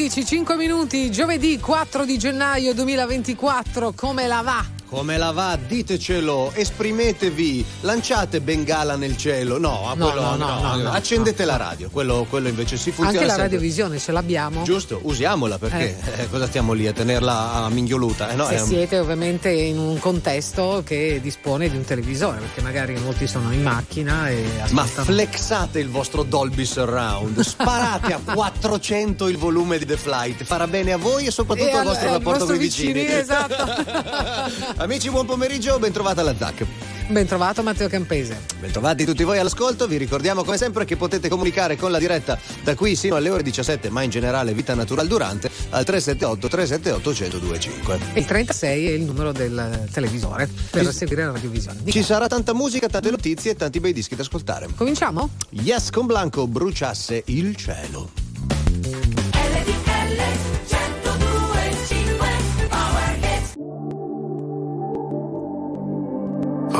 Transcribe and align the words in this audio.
15, 0.00 0.24
5 0.24 0.56
minuti, 0.56 1.10
giovedì 1.10 1.60
4 1.60 2.06
di 2.06 2.16
gennaio 2.16 2.72
2024, 2.72 3.92
come 3.92 4.26
la 4.26 4.40
va? 4.40 4.79
Come 4.90 5.16
la 5.18 5.30
va? 5.30 5.56
Ditecelo, 5.56 6.50
esprimetevi, 6.52 7.64
lanciate 7.82 8.40
bengala 8.40 8.96
nel 8.96 9.16
cielo. 9.16 9.56
No, 9.56 9.92
No, 9.94 10.06
quello, 10.10 10.36
no, 10.36 10.60
no, 10.60 10.74
no, 10.76 10.90
accendete 10.90 11.44
la 11.44 11.56
radio, 11.56 11.88
quello, 11.90 12.26
quello 12.28 12.48
invece 12.48 12.76
si 12.76 12.90
funziona. 12.90 13.10
Anche 13.10 13.20
la 13.24 13.28
sempre. 13.34 13.42
radiovisione 13.44 13.98
ce 14.00 14.10
l'abbiamo? 14.12 14.62
Giusto, 14.64 14.98
usiamola 15.04 15.58
perché 15.58 15.96
eh, 16.16 16.28
cosa 16.28 16.46
stiamo 16.48 16.72
lì 16.72 16.88
a 16.88 16.92
tenerla 16.92 17.52
a 17.64 17.68
minghioluta? 17.68 18.30
Eh, 18.30 18.44
Se 18.46 18.54
è 18.56 18.58
siete 18.66 18.98
ovviamente 18.98 19.48
in 19.50 19.78
un 19.78 19.96
contesto 20.00 20.82
che 20.84 21.20
dispone 21.22 21.70
di 21.70 21.76
un 21.76 21.84
televisore, 21.84 22.38
perché 22.40 22.60
magari 22.60 22.98
molti 22.98 23.28
sono 23.28 23.52
in 23.52 23.62
macchina 23.62 24.28
e 24.28 24.44
Ma 24.70 24.82
ascoltano. 24.82 25.04
flexate 25.06 25.78
il 25.78 25.88
vostro 25.88 26.24
Dolby 26.24 26.64
Surround, 26.64 27.38
sparate 27.40 28.12
a 28.12 28.18
400 28.34 29.28
il 29.28 29.36
volume 29.38 29.78
di 29.78 29.86
The 29.86 29.96
Flight, 29.96 30.42
farà 30.42 30.66
bene 30.66 30.92
a 30.92 30.96
voi 30.96 31.26
e 31.26 31.30
soprattutto 31.30 31.68
E 31.68 31.72
al 31.72 31.78
al- 31.78 31.84
vostro 31.84 32.10
rapporto 32.10 32.44
con 32.46 32.54
i 32.56 32.58
vicini. 32.58 32.92
vicini, 32.92 33.14
esatto. 33.14 34.78
Amici, 34.80 35.10
buon 35.10 35.26
pomeriggio, 35.26 35.78
ben 35.78 35.92
trovata 35.92 36.22
all'attacco. 36.22 36.64
Ben 37.08 37.26
trovato 37.26 37.62
Matteo 37.62 37.86
Campese. 37.86 38.40
Bentrovati 38.58 39.04
tutti 39.04 39.24
voi 39.24 39.38
all'ascolto, 39.38 39.86
vi 39.86 39.98
ricordiamo 39.98 40.42
come 40.42 40.56
sempre 40.56 40.86
che 40.86 40.96
potete 40.96 41.28
comunicare 41.28 41.76
con 41.76 41.90
la 41.90 41.98
diretta 41.98 42.38
da 42.62 42.74
qui 42.74 42.96
sino 42.96 43.16
alle 43.16 43.28
ore 43.28 43.42
17, 43.42 43.90
ma 43.90 44.00
in 44.00 44.08
generale 44.08 44.54
vita 44.54 44.74
natural 44.74 45.06
durante, 45.06 45.50
al 45.68 45.84
378 45.84 46.48
378 46.48 47.10
1025. 47.10 47.98
Il 48.14 48.24
36 48.24 48.86
è 48.86 48.92
il 48.92 49.02
numero 49.02 49.32
del 49.32 49.86
televisore 49.92 50.48
per 50.70 50.90
seguire 50.94 51.26
la 51.26 51.32
radiovisione. 51.32 51.82
Ci 51.86 52.02
sarà 52.02 52.26
tanta 52.26 52.54
musica, 52.54 52.88
tante 52.88 53.10
notizie 53.10 53.50
e 53.50 53.56
tanti 53.56 53.80
bei 53.80 53.92
dischi 53.92 54.16
da 54.16 54.22
ascoltare. 54.22 54.66
Cominciamo? 54.74 55.28
Yes 55.50 55.90
con 55.90 56.06
Blanco 56.06 56.46
bruciasse 56.46 57.22
il 57.26 57.54
cielo. 57.54 58.30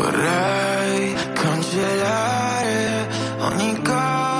Vorrei 0.00 1.14
cancellare 1.34 3.06
ogni 3.38 3.82
cosa 3.82 4.39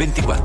24 0.00 0.39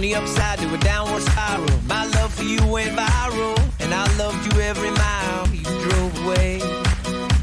On 0.00 0.08
the 0.08 0.14
upside 0.14 0.58
to 0.60 0.74
a 0.74 0.78
downward 0.78 1.20
spiral, 1.20 1.68
my 1.86 2.06
love 2.06 2.32
for 2.32 2.44
you 2.44 2.56
went 2.68 2.96
viral, 2.96 3.54
and 3.80 3.92
I 3.92 4.06
loved 4.16 4.50
you 4.50 4.58
every 4.62 4.90
mile 4.92 5.46
you 5.48 5.62
drove 5.62 6.24
away. 6.24 6.58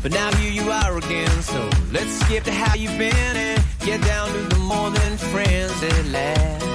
But 0.01 0.12
now 0.12 0.31
here 0.38 0.51
you 0.51 0.71
are 0.71 0.98
again, 0.98 1.30
so 1.44 1.69
let's 1.92 2.19
skip 2.21 2.45
to 2.45 2.51
how 2.51 2.74
you've 2.74 2.98
been 2.98 3.13
and 3.13 3.63
get 3.81 4.01
down 4.01 4.30
to 4.30 4.39
the 4.56 4.57
more 4.62 4.89
than 4.89 5.18
friends 5.18 5.83
at 5.83 6.06
last. 6.07 6.65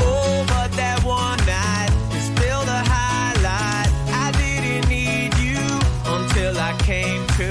Oh, 0.00 0.44
but 0.46 0.70
that 0.76 1.02
one 1.02 1.38
night 1.44 1.90
is 2.14 2.26
still 2.26 2.62
the 2.64 2.80
highlight. 2.94 3.90
I 4.26 4.30
didn't 4.30 4.88
need 4.88 5.34
you 5.42 5.58
until 6.06 6.56
I 6.56 6.72
came 6.84 7.26
to, 7.38 7.50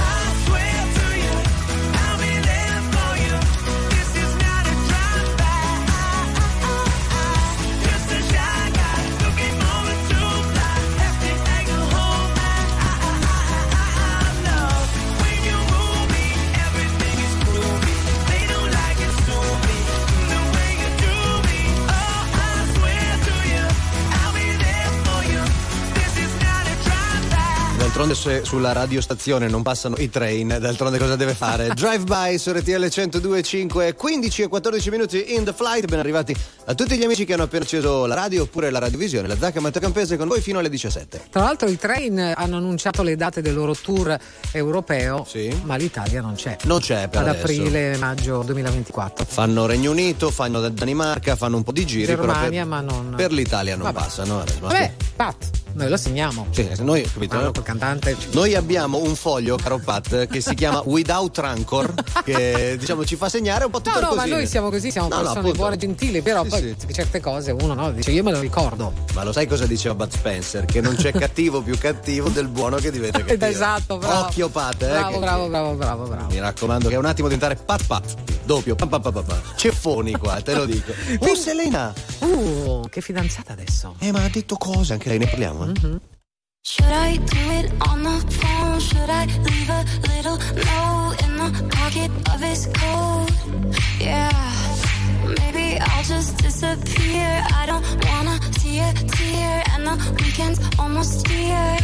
D'altronde 28.01 28.15
se 28.39 28.43
sulla 28.45 28.71
radiostazione 28.71 29.47
non 29.47 29.61
passano 29.61 29.95
i 29.97 30.09
train, 30.09 30.57
d'altronde 30.59 30.97
cosa 30.97 31.15
deve 31.15 31.35
fare? 31.35 31.67
Drive 31.75 32.03
by 32.05 32.35
su 32.39 32.51
RTL 32.51 32.83
102.5, 32.85 33.93
15 33.93 34.41
e 34.41 34.47
14 34.47 34.89
minuti 34.89 35.35
in 35.35 35.43
the 35.43 35.53
flight. 35.53 35.85
Ben 35.85 35.99
arrivati 35.99 36.35
a 36.65 36.73
tutti 36.73 36.97
gli 36.97 37.03
amici 37.03 37.25
che 37.25 37.33
hanno 37.33 37.43
appena 37.43 37.63
acceso 37.63 38.07
la 38.07 38.15
radio 38.15 38.41
oppure 38.41 38.71
la 38.71 38.79
radiovisione. 38.79 39.27
La 39.27 39.37
Zacca 39.37 39.59
Matteo 39.59 39.81
Campese 39.81 40.17
con 40.17 40.27
voi 40.27 40.41
fino 40.41 40.57
alle 40.57 40.69
17. 40.69 41.25
Tra 41.29 41.43
l'altro 41.43 41.69
i 41.69 41.77
train 41.77 42.17
hanno 42.35 42.57
annunciato 42.57 43.03
le 43.03 43.15
date 43.15 43.43
del 43.43 43.53
loro 43.53 43.75
tour 43.75 44.17
europeo, 44.51 45.23
Sì. 45.29 45.55
ma 45.63 45.75
l'Italia 45.75 46.21
non 46.21 46.33
c'è. 46.33 46.57
Non 46.63 46.79
c'è 46.79 47.07
per 47.07 47.21
Ad 47.21 47.27
adesso. 47.27 47.43
aprile, 47.43 47.97
maggio 47.97 48.41
2024. 48.41 49.25
Fanno 49.29 49.67
Regno 49.67 49.91
Unito, 49.91 50.31
fanno 50.31 50.67
Danimarca, 50.69 51.35
fanno 51.35 51.57
un 51.57 51.63
po' 51.63 51.71
di 51.71 51.85
giri. 51.85 52.05
Germania, 52.07 52.61
per, 52.61 52.67
ma 52.69 52.81
non- 52.81 53.13
Per 53.15 53.31
l'Italia 53.31 53.75
non 53.75 53.83
Vabbè. 53.91 53.99
passano. 53.99 54.39
adesso. 54.41 54.57
Vabbè, 54.59 54.91
Pat, 55.15 55.49
noi 55.73 55.89
lo 55.89 55.97
segniamo. 55.97 56.47
Sì, 56.51 56.67
noi, 56.79 57.01
capito? 57.03 57.37
Ah, 57.37 57.51
col 57.51 57.63
cantante. 57.63 58.15
Noi 58.31 58.55
abbiamo 58.55 58.97
un 58.99 59.15
foglio, 59.15 59.55
caro 59.57 59.79
Pat, 59.79 60.27
che 60.27 60.41
si 60.41 60.53
chiama 60.55 60.81
Without 60.85 61.37
Rancor, 61.37 61.93
che 62.23 62.75
diciamo 62.79 63.05
ci 63.05 63.15
fa 63.15 63.29
segnare 63.29 63.65
un 63.65 63.71
po' 63.71 63.81
tutto 63.81 63.99
No, 63.99 64.09
no, 64.09 64.15
ma 64.15 64.25
noi 64.25 64.47
siamo 64.47 64.69
così, 64.69 64.91
siamo 64.91 65.07
No, 65.07 65.15
no, 65.15 65.21
persone 65.21 65.39
appunto. 65.39 65.57
buone 65.57 65.77
gentili, 65.77 66.21
però 66.21 66.43
Sì, 66.43 66.49
poi 66.49 66.75
sì. 66.77 66.93
certe 66.93 67.19
cose 67.19 67.51
uno 67.51 67.73
no, 67.73 67.91
dice 67.91 68.11
io 68.11 68.23
me 68.23 68.31
lo 68.31 68.39
ricordo. 68.39 68.93
Ma 69.13 69.23
lo 69.23 69.31
sai 69.31 69.47
cosa 69.47 69.65
diceva 69.65 69.95
Bud 69.95 70.11
Spencer? 70.11 70.65
Che 70.65 70.81
non 70.81 70.95
c'è 70.95 71.11
cattivo 71.17 71.61
più 71.61 71.77
cattivo 71.77 72.29
del 72.29 72.47
buono 72.47 72.77
che 72.77 72.91
diventa 72.91 73.19
cattivo. 73.23 73.45
esatto, 73.45 73.97
bravo. 73.97 74.25
Occhio 74.27 74.49
Pat, 74.49 74.81
eh. 74.83 74.87
Bravo, 74.87 75.11
che- 75.13 75.19
bravo, 75.19 75.47
bravo, 75.47 75.73
bravo, 75.75 76.03
bravo. 76.07 76.27
Mi 76.31 76.39
raccomando 76.39 76.87
che 76.89 76.95
è 76.95 76.97
un 76.97 77.05
attimo 77.05 77.27
di 77.27 77.35
diventare 77.35 77.61
pat 77.63 77.85
pat, 77.85 78.15
doppio, 78.43 78.75
pam 78.75 78.89
pam 78.89 79.01
pam 79.01 79.13
pam, 79.13 79.23
pam. 79.25 79.41
Ceffoni 79.55 80.13
qua, 80.13 80.41
te 80.41 80.53
lo 80.53 80.65
dico. 80.65 80.91
Oh 81.19 81.35
Selena! 81.35 81.93
Uh, 82.19 82.85
che 82.89 83.01
fidanzata 83.01 83.53
adesso. 83.53 83.95
Eh, 83.99 84.11
ma 84.11 84.23
ha 84.23 84.29
detto 84.29 84.55
cosa? 84.57 84.93
Anche 84.93 85.09
lei 85.09 85.17
ne 85.17 85.27
parliamo? 85.27 85.60
Eh? 85.61 85.73
Mm-hmm. 85.73 85.97
Should 86.63 86.85
I 86.85 87.17
do 87.17 87.41
it 87.59 87.67
on 87.89 88.03
the 88.03 88.17
phone? 88.39 88.79
Should 88.79 89.09
I 89.09 89.25
leave 89.47 89.69
a 89.69 89.81
little 90.11 90.37
note 90.37 91.15
in 91.23 91.31
the 91.41 91.49
pocket 91.75 92.11
of 92.33 92.39
his 92.39 92.67
coat? 92.67 93.29
Yeah, 93.99 94.31
maybe 95.39 95.79
I'll 95.79 96.03
just 96.03 96.37
disappear. 96.37 97.43
I 97.59 97.65
don't 97.65 97.85
wanna 98.05 98.37
see 98.59 98.77
a 98.79 98.93
tear, 98.93 99.63
and 99.73 99.87
the 99.87 99.95
weekend's 100.23 100.59
almost 100.79 101.27
here. 101.27 101.77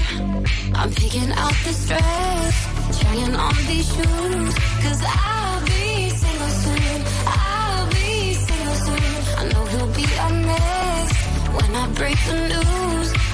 I'm 0.76 0.92
picking 0.92 1.32
out 1.32 1.56
this 1.66 1.88
dress, 1.88 2.56
trying 3.02 3.36
on 3.36 3.56
these 3.68 3.88
shoes, 3.94 4.54
cause 4.84 5.02
I'll 5.06 5.62
be 5.66 6.10
single 6.10 6.54
soon. 6.64 7.00
I'll 7.26 7.88
be 7.90 8.34
single 8.34 8.76
soon. 8.86 9.14
I 9.40 9.44
know 9.52 9.66
he'll 9.66 9.94
be 10.02 10.08
a 10.28 10.30
mess 10.48 11.10
when 11.56 11.76
I 11.76 11.88
break 12.00 12.18
the 12.30 12.38
news, 12.54 13.10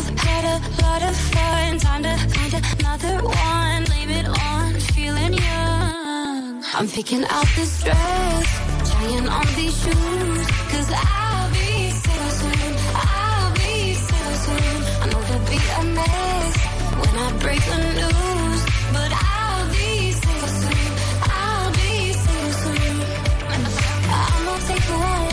both 0.00 0.18
had 0.20 0.44
a 0.44 0.82
lot 0.82 1.02
of 1.02 1.16
fun. 1.16 1.78
Time 1.78 2.02
to 2.02 2.16
find 2.34 2.52
another 2.80 3.16
one. 3.24 3.84
Blame 3.84 4.10
it 4.20 4.26
on 4.28 4.74
feeling 4.94 5.32
you. 5.34 5.64
I'm 6.76 6.88
picking 6.88 7.24
out 7.24 7.48
this 7.56 7.82
dress, 7.82 8.46
trying 8.90 9.28
on 9.28 9.46
these 9.56 9.76
shoes, 9.82 10.46
cause 10.72 10.88
I'll 10.92 11.50
be 11.50 11.90
single 12.02 12.32
soon, 12.40 12.72
I'll 12.94 13.52
be 13.54 13.94
single 14.06 14.38
soon. 14.46 14.76
I 15.02 15.06
know 15.10 15.20
there'll 15.28 15.50
be 15.56 15.60
a 15.80 15.84
mess 15.98 16.56
when 17.00 17.14
I 17.24 17.28
break 17.44 17.62
the 17.72 17.80
news, 18.00 18.60
but 18.96 19.10
I'll 19.12 19.66
be 19.76 20.12
single 20.22 20.52
soon, 20.60 20.90
I'll 21.42 21.72
be 21.80 22.12
single 22.24 22.52
soon. 22.62 22.96
I'm 23.52 24.44
gonna 24.46 24.66
take 24.68 24.86
I 24.90 25.29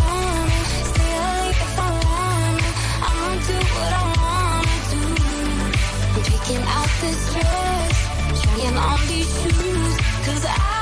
this 7.08 7.34
dress, 7.34 8.42
trying 8.44 8.78
on 8.78 9.00
these 9.08 9.32
shoes, 9.42 9.98
cause 10.26 10.46
I'll 10.46 10.77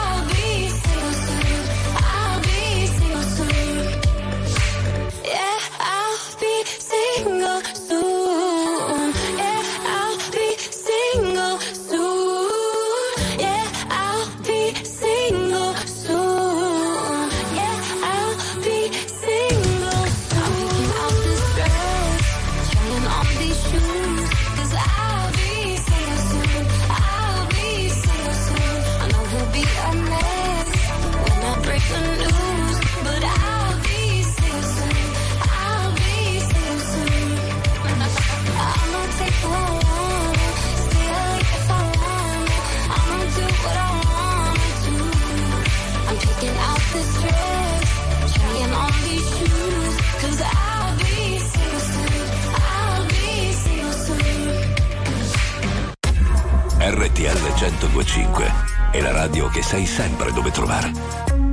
che 59.56 59.62
sai 59.62 59.86
sempre 59.86 60.34
dove 60.34 60.52
trovare 60.52 60.92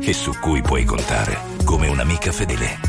e 0.01 0.13
su 0.13 0.33
cui 0.41 0.61
puoi 0.61 0.85
contare 0.85 1.39
come 1.63 1.87
un'amica 1.87 2.33
fedele. 2.33 2.81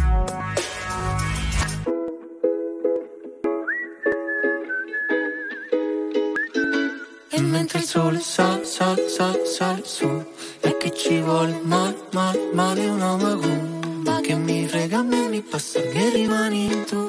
E 7.29 7.41
mentre 7.41 7.77
il 7.77 7.85
sole 7.85 8.19
sale, 8.21 8.65
sale, 8.65 9.07
sale, 9.07 9.45
sale 9.45 9.81
su 9.85 10.25
E 10.61 10.77
che 10.77 10.91
ci 10.95 11.21
vuole 11.21 11.59
male, 11.61 11.95
male, 12.11 12.49
male 12.51 12.89
una 12.89 13.15
macumba 13.15 14.19
Che 14.19 14.33
mi 14.33 14.67
frega 14.67 14.97
a 14.97 15.03
me, 15.03 15.27
mi 15.27 15.41
passa 15.41 15.79
che 15.79 16.09
rimani 16.09 16.85
tu 16.85 17.02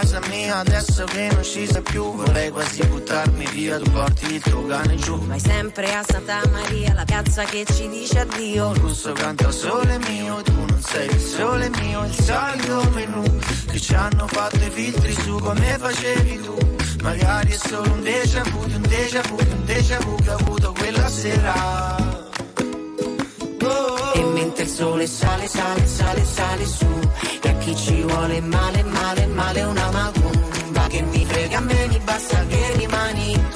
casa 0.00 0.20
mia 0.28 0.58
adesso 0.58 1.04
che 1.06 1.28
non 1.32 1.42
ci 1.42 1.66
sei 1.66 1.82
più 1.82 2.14
Vorrei 2.14 2.50
quasi 2.50 2.84
buttarmi 2.86 3.46
via, 3.52 3.78
tu 3.78 3.90
porti 3.90 4.34
il 4.34 4.40
tuo 4.40 4.66
cane 4.66 4.94
giù 4.96 5.18
Vai 5.26 5.40
sempre 5.40 5.92
a 5.92 6.04
Santa 6.06 6.40
Maria, 6.52 6.94
la 6.94 7.04
piazza 7.04 7.42
che 7.44 7.64
ci 7.72 7.88
dice 7.88 8.20
addio. 8.20 8.72
Il 8.72 8.80
russo 8.80 9.12
canta 9.12 9.50
sole 9.50 9.98
mio, 9.98 10.40
tu 10.42 10.52
non 10.52 10.80
sei 10.80 11.06
il 11.06 11.20
sole 11.20 11.70
mio, 11.80 12.04
il 12.04 12.14
solito 12.14 12.90
menù 12.94 13.22
che 13.70 13.80
ci 13.80 13.94
hanno 13.94 14.26
fatto 14.28 14.56
i 14.56 14.70
filtri 14.70 15.12
su 15.12 15.38
come 15.38 15.76
facevi 15.78 16.40
tu. 16.42 16.56
Magari 17.02 17.52
è 17.52 17.56
solo 17.56 17.92
un 17.92 18.02
déjà 18.02 18.42
vu, 18.42 18.62
un 18.62 18.82
déjà 18.82 19.20
vu, 19.22 19.36
un 19.36 19.64
déjà 19.64 19.98
vu 19.98 20.14
che 20.16 20.30
ho 20.30 20.36
avuto 20.36 20.72
quella 20.78 21.08
sera. 21.08 21.96
E 24.14 24.24
mentre 24.32 24.62
il 24.62 24.68
sole 24.68 25.06
sale, 25.06 25.46
sale, 25.46 25.86
sale, 25.86 26.24
sale 26.24 26.66
su 26.66 26.86
chi 27.68 27.76
ci 27.76 28.02
vuole 28.02 28.40
male, 28.40 28.82
male, 28.84 29.26
male 29.26 29.62
una 29.62 29.90
macumba. 29.90 30.86
Che 30.88 31.02
mi 31.02 31.24
frega 31.24 31.58
a 31.58 31.60
me, 31.60 31.86
mi 31.88 31.98
basta 32.04 32.46
che 32.46 32.72
rimani 32.76 33.47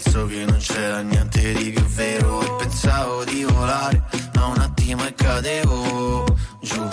falso 0.00 0.26
che 0.26 0.44
non 0.46 0.58
c'era 0.58 1.00
niente 1.00 1.52
di 1.52 1.70
più 1.70 1.84
vero. 1.84 2.40
E 2.40 2.64
pensavo 2.64 3.24
di 3.24 3.44
volare 3.44 4.02
ma 4.34 4.46
un 4.46 4.58
attimo 4.58 5.06
e 5.06 5.14
cadevo 5.14 6.24
giù. 6.60 6.88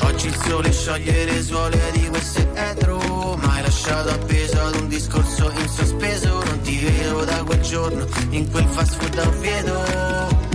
Oggi 0.00 0.26
il 0.26 0.36
sole 0.44 0.72
scioglie 0.72 1.24
le 1.24 1.42
suole 1.42 1.78
di 1.92 2.06
questo 2.08 2.40
etro. 2.54 3.36
Ma 3.36 3.52
hai 3.54 3.62
lasciato 3.62 4.10
appeso 4.10 4.60
ad 4.60 4.74
un 4.76 4.88
discorso 4.88 5.50
in 5.50 5.68
sospeso. 5.68 6.42
Non 6.44 6.60
ti 6.62 6.78
vedo 6.78 7.24
da 7.24 7.42
quel 7.44 7.60
giorno 7.60 8.06
in 8.30 8.50
quel 8.50 8.66
fast 8.66 8.94
food 8.96 9.18
a 9.18 9.28
Oviedo 9.28 10.51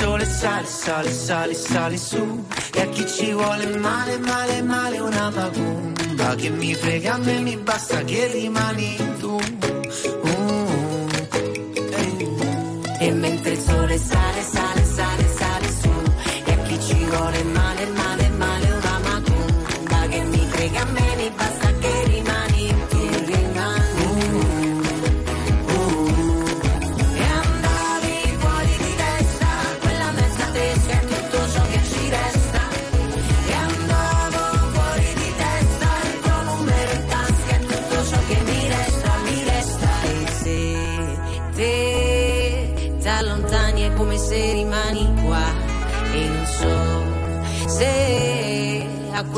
sole 0.00 0.24
sale, 0.24 0.66
sale, 0.66 1.12
sale, 1.12 1.54
sale 1.54 1.96
su. 1.96 2.44
E 2.72 2.80
a 2.80 2.86
chi 2.88 3.06
ci 3.06 3.32
vuole 3.32 3.66
male, 3.76 4.18
male, 4.18 4.62
male 4.62 4.98
una 5.00 5.30
macumba 5.30 6.34
Che 6.36 6.50
mi 6.50 6.74
frega 6.74 7.14
a 7.14 7.18
me, 7.18 7.40
mi 7.40 7.56
basta 7.56 8.02
che 8.04 8.26
rimani 8.28 8.96
tu. 9.18 9.34
Uh, 10.22 11.08
eh. 12.02 13.06
E 13.06 13.12
mentre 13.12 13.50
il 13.52 13.58
sole 13.58 13.98
sale, 13.98 14.42
sale, 14.42 14.84
sale, 14.84 15.24
sale 15.38 15.68
su. 15.80 15.92
E 16.44 16.52
a 16.52 16.56
chi 16.66 16.80
ci 16.80 17.04
vuole 17.04 17.42
male, 17.44 17.86
male, 17.86 18.28
male 18.30 18.66
una 18.80 18.98
macumba 19.08 20.06
Che 20.08 20.22
mi 20.24 20.46
frega 20.50 20.80
a 20.80 20.84
me, 20.86 20.99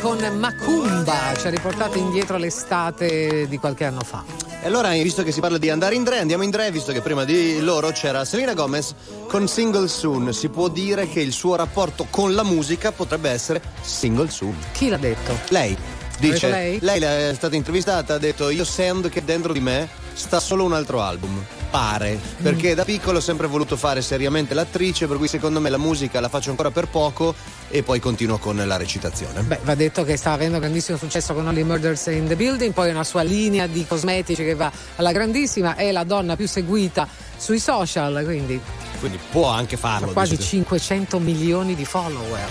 Con 0.00 0.18
Macumba 0.38 1.34
ci 1.38 1.46
ha 1.46 1.50
riportato 1.50 1.98
indietro 1.98 2.36
l'estate 2.36 3.46
di 3.46 3.58
qualche 3.58 3.84
anno 3.84 4.00
fa. 4.00 4.24
E 4.62 4.66
allora, 4.66 4.90
visto 4.90 5.22
che 5.22 5.32
si 5.32 5.40
parla 5.40 5.58
di 5.58 5.70
andare 5.70 5.94
in 5.94 6.02
Dre, 6.02 6.18
andiamo 6.18 6.42
in 6.42 6.50
Dre, 6.50 6.70
visto 6.70 6.92
che 6.92 7.00
prima 7.00 7.24
di 7.24 7.60
loro 7.60 7.90
c'era 7.90 8.24
Selena 8.24 8.54
Gomez 8.54 8.94
con 9.28 9.46
Single 9.46 9.88
Soon. 9.88 10.32
Si 10.32 10.48
può 10.48 10.68
dire 10.68 11.08
che 11.08 11.20
il 11.20 11.32
suo 11.32 11.56
rapporto 11.56 12.06
con 12.10 12.34
la 12.34 12.42
musica 12.42 12.90
potrebbe 12.90 13.30
essere 13.30 13.60
Single 13.82 14.30
Soon. 14.30 14.56
Chi 14.72 14.88
l'ha 14.88 14.96
detto? 14.96 15.38
Lei 15.50 15.76
dice, 16.18 16.48
lei? 16.48 16.78
lei 16.80 17.00
è 17.00 17.34
stata 17.34 17.54
intervistata, 17.54 18.14
ha 18.14 18.18
detto 18.18 18.48
io 18.48 18.64
sento 18.64 19.08
che 19.08 19.24
dentro 19.24 19.52
di 19.52 19.60
me 19.60 19.88
sta 20.14 20.40
solo 20.40 20.64
un 20.64 20.72
altro 20.72 21.00
album. 21.00 21.44
Pare, 21.72 22.20
perché 22.42 22.74
da 22.74 22.84
piccolo 22.84 23.16
ho 23.16 23.20
sempre 23.22 23.46
voluto 23.46 23.78
fare 23.78 24.02
seriamente 24.02 24.52
l'attrice, 24.52 25.06
per 25.06 25.16
cui 25.16 25.26
secondo 25.26 25.58
me 25.58 25.70
la 25.70 25.78
musica 25.78 26.20
la 26.20 26.28
faccio 26.28 26.50
ancora 26.50 26.70
per 26.70 26.88
poco 26.88 27.34
e 27.70 27.82
poi 27.82 27.98
continuo 27.98 28.36
con 28.36 28.62
la 28.62 28.76
recitazione. 28.76 29.40
Beh, 29.40 29.60
va 29.62 29.74
detto 29.74 30.04
che 30.04 30.18
sta 30.18 30.32
avendo 30.32 30.58
grandissimo 30.58 30.98
successo 30.98 31.32
con 31.32 31.46
Only 31.46 31.62
Murders 31.62 32.08
in 32.08 32.26
the 32.28 32.36
Building, 32.36 32.74
poi 32.74 32.90
una 32.90 33.04
sua 33.04 33.22
linea 33.22 33.66
di 33.66 33.86
cosmetici 33.86 34.44
che 34.44 34.54
va 34.54 34.70
alla 34.96 35.12
grandissima, 35.12 35.74
è 35.74 35.90
la 35.92 36.04
donna 36.04 36.36
più 36.36 36.46
seguita 36.46 37.08
sui 37.38 37.58
social, 37.58 38.20
quindi 38.22 38.60
Quindi 39.00 39.18
può 39.30 39.48
anche 39.48 39.78
farlo. 39.78 40.10
ha 40.10 40.12
quasi 40.12 40.36
dice. 40.36 40.48
500 40.48 41.18
milioni 41.20 41.74
di 41.74 41.86
follower. 41.86 42.50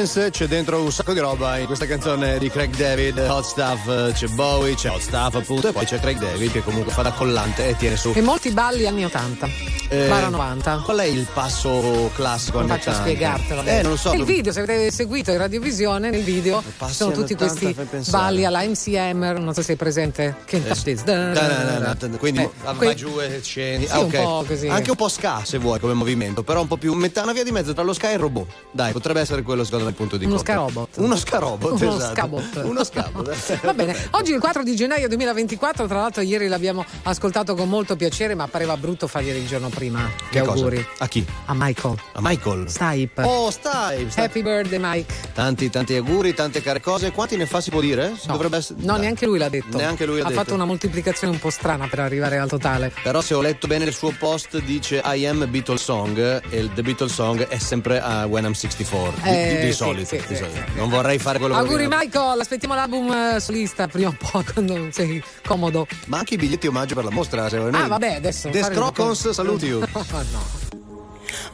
Dance, 0.00 0.30
c'è 0.30 0.46
dentro 0.46 0.80
un 0.82 0.90
sacco 0.90 1.12
di 1.12 1.18
roba 1.18 1.58
in 1.58 1.66
questa 1.66 1.84
canzone 1.84 2.38
di 2.38 2.48
Craig 2.48 2.74
David, 2.74 3.18
Hot 3.18 3.44
Stuff, 3.44 3.86
eh, 3.86 4.12
c'è 4.14 4.28
Bowie, 4.28 4.74
c'è 4.74 4.88
Hot 4.90 5.00
Stuff 5.02 5.34
appunto 5.34 5.68
e 5.68 5.72
poi 5.72 5.84
c'è 5.84 6.00
Craig 6.00 6.18
David 6.18 6.52
che 6.52 6.62
comunque 6.62 6.90
fa 6.90 7.02
da 7.02 7.10
collante 7.12 7.68
e 7.68 7.76
tiene 7.76 7.96
su. 7.96 8.12
E 8.14 8.22
molti 8.22 8.50
balli 8.50 8.86
anni 8.86 9.04
80. 9.04 9.78
Eh, 9.90 10.06
Bara 10.08 10.28
90. 10.28 10.82
Qual 10.84 10.98
è 10.98 11.04
il 11.04 11.26
passo 11.34 12.10
classico 12.14 12.60
Non 12.60 12.70
anni 12.70 12.78
faccio 12.78 12.90
80? 12.90 13.08
spiegartelo. 13.10 13.62
Eh, 13.64 13.82
non 13.82 13.90
lo 13.90 13.96
so. 13.98 14.12
Nel 14.12 14.22
video, 14.24 14.52
se 14.52 14.60
avete 14.60 14.90
seguito 14.92 15.32
in 15.32 15.38
radiovisione, 15.38 16.08
nel 16.10 16.22
video 16.22 16.62
ci 16.86 16.94
sono 16.94 17.10
anni 17.12 17.20
tutti 17.20 17.32
80, 17.34 17.84
questi 17.84 18.10
balli 18.10 18.44
alla 18.46 18.62
MC 18.62 18.94
Hammer, 18.96 19.38
non 19.40 19.52
so 19.52 19.62
se 19.62 19.72
è 19.74 19.76
presente. 19.76 20.36
Che 20.46 20.62
Eh. 20.64 22.16
Quindi 22.18 22.40
Eh, 22.42 22.50
va 22.62 22.72
que- 22.74 22.94
giù 22.94 23.18
e 23.20 23.40
scendi. 23.42 23.86
Sì, 23.86 23.92
Ah, 23.92 23.98
un 23.98 24.04
ok. 24.04 24.22
po' 24.22 24.44
così. 24.46 24.68
Anche 24.68 24.90
un 24.90 24.96
po' 24.96 25.08
ska 25.08 25.42
se 25.44 25.58
vuoi 25.58 25.78
come 25.80 25.92
movimento, 25.92 26.42
però 26.42 26.60
un 26.62 26.68
po' 26.68 26.76
più 26.76 26.94
metà 26.94 27.22
una 27.24 27.32
via 27.32 27.42
di 27.44 27.50
mezzo 27.50 27.74
tra 27.74 27.82
lo 27.82 27.92
ska 27.92 28.10
e 28.10 28.14
il 28.14 28.18
robot. 28.20 28.46
Dai, 28.70 28.92
potrebbe 28.92 29.20
essere 29.20 29.42
quello 29.42 29.64
secondo 29.64 29.86
me 29.86 29.89
il 29.90 29.94
punto 29.96 30.16
di 30.16 30.24
Uno 30.24 30.36
coppia. 30.36 30.54
ska-robot. 30.54 30.88
Uno 30.96 31.16
ska-robot, 31.16 31.80
Uno 31.80 31.94
esatto. 31.96 32.14
scabot. 32.14 32.60
Uno 32.64 32.84
scabot. 32.84 33.60
Va 33.62 33.74
bene, 33.74 33.96
oggi 34.12 34.32
il 34.32 34.40
4 34.40 34.62
di 34.62 34.74
gennaio 34.74 35.08
2024, 35.08 35.86
tra 35.86 35.98
l'altro 36.00 36.22
ieri 36.22 36.48
l'abbiamo 36.48 36.84
ascoltato 37.02 37.54
con 37.54 37.68
molto 37.68 37.96
piacere, 37.96 38.34
ma 38.34 38.46
pareva 38.48 38.76
brutto 38.76 39.06
farglielo 39.06 39.38
il 39.38 39.46
giorno 39.46 39.68
prima. 39.68 40.00
Gli 40.28 40.32
Che 40.32 40.40
cosa? 40.40 40.52
auguri 40.52 40.86
A 40.98 41.08
chi? 41.08 41.24
a 41.46 41.52
Michael. 41.54 41.96
A 42.14 42.20
Michael. 42.22 42.68
Stipe. 42.68 43.22
Oh, 43.22 43.50
stai, 43.50 44.06
stai. 44.10 44.24
Happy 44.24 44.42
birthday 44.42 44.78
Mike. 44.80 45.12
Tanti, 45.34 45.68
tanti 45.70 45.94
auguri, 45.96 46.34
tante 46.34 46.62
care 46.62 46.80
cose. 46.80 47.10
Quanti 47.12 47.36
ne 47.36 47.46
fa 47.46 47.60
si 47.60 47.70
può 47.70 47.80
dire? 47.80 48.08
No, 48.26 48.32
Dovrebbe 48.32 48.56
essere... 48.58 48.78
no, 48.82 48.96
neanche 48.96 49.26
lui 49.26 49.38
l'ha 49.38 49.48
detto. 49.48 49.76
Neanche 49.76 50.06
lui 50.06 50.18
l'ha 50.18 50.26
ha 50.26 50.28
detto. 50.28 50.40
fatto 50.40 50.54
una 50.54 50.64
moltiplicazione 50.64 51.32
un 51.32 51.38
po' 51.38 51.50
strana 51.50 51.86
per 51.88 51.98
arrivare 52.00 52.38
al 52.38 52.48
totale. 52.48 52.92
Però 53.02 53.20
se 53.20 53.34
ho 53.34 53.40
letto 53.40 53.66
bene 53.66 53.84
il 53.84 53.92
suo 53.94 54.12
post 54.18 54.58
dice 54.62 55.02
I 55.04 55.26
am 55.26 55.48
Beatles 55.50 55.82
song 55.82 56.18
e 56.48 56.58
il 56.58 56.70
The 56.72 56.82
Beatles 56.82 57.12
song 57.12 57.46
è 57.48 57.58
sempre 57.58 58.00
a 58.00 58.26
When 58.26 58.44
I'm 58.44 58.52
64 58.52 59.12
di, 59.22 59.28
Eh, 59.28 59.56
di- 59.60 59.66
di 59.66 59.72
sì, 59.72 59.79
solito, 59.84 60.06
sì, 60.06 60.16
di 60.16 60.22
sì, 60.26 60.36
solito. 60.36 60.56
sì. 60.56 60.76
non 60.78 60.88
vorrei 60.88 61.18
fare 61.18 61.38
quello 61.38 61.54
che 61.54 61.60
Auguri. 61.60 61.86
Michael, 61.88 62.40
aspettiamo 62.40 62.74
l'album 62.74 63.12
eh, 63.12 63.40
solista 63.40 63.86
prima 63.88 64.08
o 64.08 64.16
poi 64.30 64.44
quando 64.52 64.88
sei 64.90 65.22
comodo. 65.46 65.86
ma 66.06 66.18
anche 66.18 66.34
i 66.34 66.36
biglietti 66.36 66.66
omaggio 66.66 66.94
per 66.94 67.04
la 67.04 67.10
mostra 67.10 67.48
se 67.48 67.56
Ah, 67.58 67.86
vabbè, 67.88 68.14
adesso. 68.14 68.48
The 68.50 68.62
Scrocons 68.62 69.30
saluti 69.30 69.66
you 69.66 69.82
Oh, 69.92 70.04
no. 70.32 70.42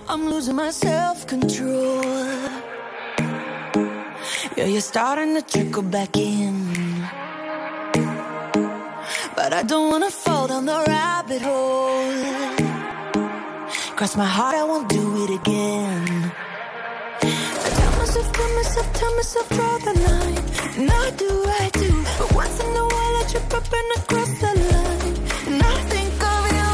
I'm 0.08 0.28
losing 0.28 0.54
my 0.56 0.70
self 0.70 1.26
control. 1.26 2.04
Yeah, 4.56 4.66
you're 4.66 4.80
starting 4.80 5.34
to 5.34 5.42
trickle 5.42 5.82
back 5.82 6.16
in. 6.16 7.04
But 9.34 9.52
I 9.52 9.62
don't 9.64 9.90
wanna 9.90 10.10
fall 10.10 10.46
down 10.46 10.64
the 10.64 10.82
rabbit 10.86 11.42
hole. 11.42 12.54
Cross 13.96 14.16
my 14.16 14.24
heart, 14.24 14.54
I 14.54 14.64
won't 14.64 14.88
do 14.88 15.24
it 15.24 15.30
again. 15.40 16.15
Myself, 18.56 18.90
tell 18.94 19.14
myself, 19.16 19.48
draw 19.50 19.78
the 19.78 19.92
line. 20.08 20.44
And 20.78 20.90
I 20.90 21.10
do, 21.10 21.30
I 21.44 21.70
do. 21.74 21.90
But 22.18 22.34
once 22.34 22.58
in 22.60 22.74
a 22.74 22.84
while, 22.84 23.14
I 23.20 23.24
trip 23.28 23.52
up 23.52 23.72
and 23.78 23.92
I 23.96 24.00
cross 24.08 24.30
the 24.40 24.52
line. 24.72 25.16
And 25.48 25.62
I 25.62 25.76
think 25.92 26.16
of 26.34 26.44
you. 26.58 26.72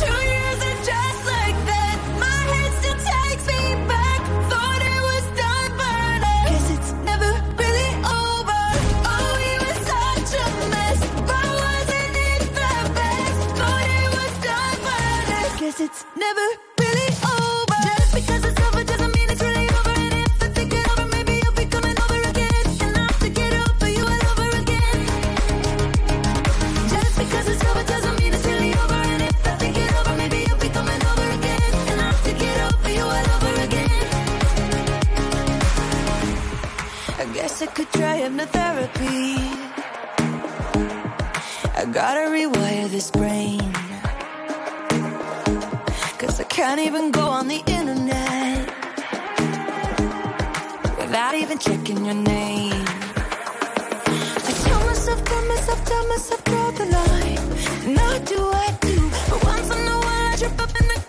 Two 0.00 0.20
years 0.32 0.60
and 0.68 0.78
just 0.90 1.20
like 1.34 1.58
that. 1.70 1.96
My 2.24 2.40
head 2.52 2.72
still 2.80 2.98
takes 3.12 3.46
me 3.52 3.60
back. 3.92 4.20
Thought 4.50 4.82
it 4.94 5.02
was 5.10 5.24
done, 5.42 5.70
but 5.82 6.18
I 6.24 6.40
guess 6.48 6.66
it's 6.76 6.92
never 7.10 7.30
really 7.60 7.90
over. 8.20 8.62
Oh, 9.12 9.28
we 9.40 9.50
were 9.62 9.78
such 9.92 10.30
a 10.40 10.46
mess. 10.72 11.00
But 11.30 11.48
wasn't 11.64 12.16
it 12.32 12.42
the 12.58 12.74
best? 12.96 13.38
Thought 13.60 13.88
it 14.00 14.08
was 14.18 14.32
done, 14.48 14.78
but 14.88 15.24
I 15.36 15.56
guess 15.60 15.80
it's 15.80 16.00
never 16.16 16.46
guess 37.60 37.68
I 37.68 37.72
could 37.72 37.90
try 37.92 38.20
hypnotherapy. 38.20 39.36
I 41.76 41.84
gotta 41.92 42.30
rewire 42.30 42.88
this 42.88 43.10
brain. 43.10 43.72
Cause 46.18 46.40
I 46.40 46.44
can't 46.44 46.80
even 46.80 47.10
go 47.10 47.26
on 47.26 47.48
the 47.48 47.62
internet 47.66 48.66
without 50.98 51.34
even 51.34 51.58
checking 51.58 52.04
your 52.04 52.14
name. 52.14 52.84
I 54.48 54.52
tell 54.64 54.86
myself, 54.86 55.24
tell 55.24 55.44
myself, 55.46 55.84
tell 55.84 56.08
myself, 56.08 56.44
draw 56.44 56.70
the 56.70 56.86
line. 56.86 57.98
I 57.98 58.18
do, 58.24 58.40
I 58.52 58.78
do. 58.80 59.10
But 59.30 59.44
once 59.44 59.70
in 59.70 59.88
a 59.88 59.98
while, 60.06 60.32
I 60.32 60.36
trip 60.36 60.60
up 60.60 60.70
and 60.80 60.90
I 60.92 60.94
cross 60.94 60.96
the 60.96 60.99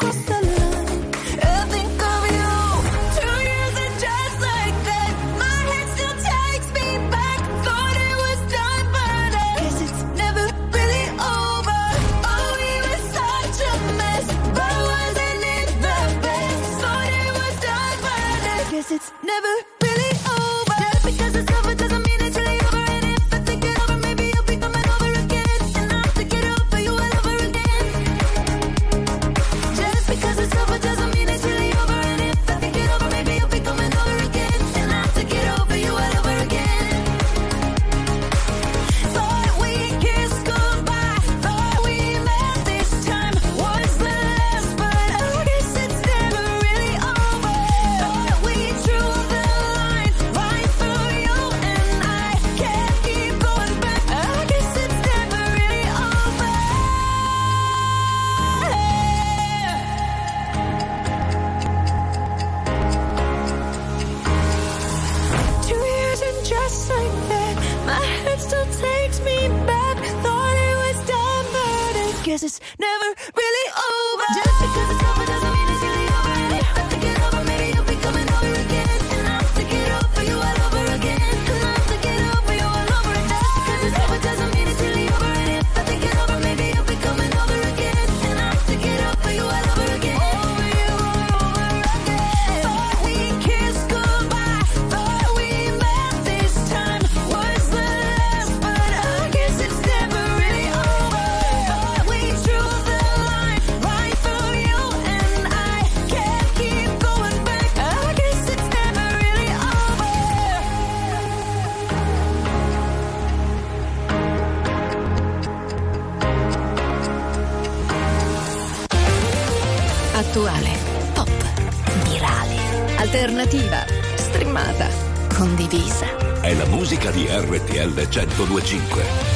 RTL 127.95 128.27
1025. 128.27 129.31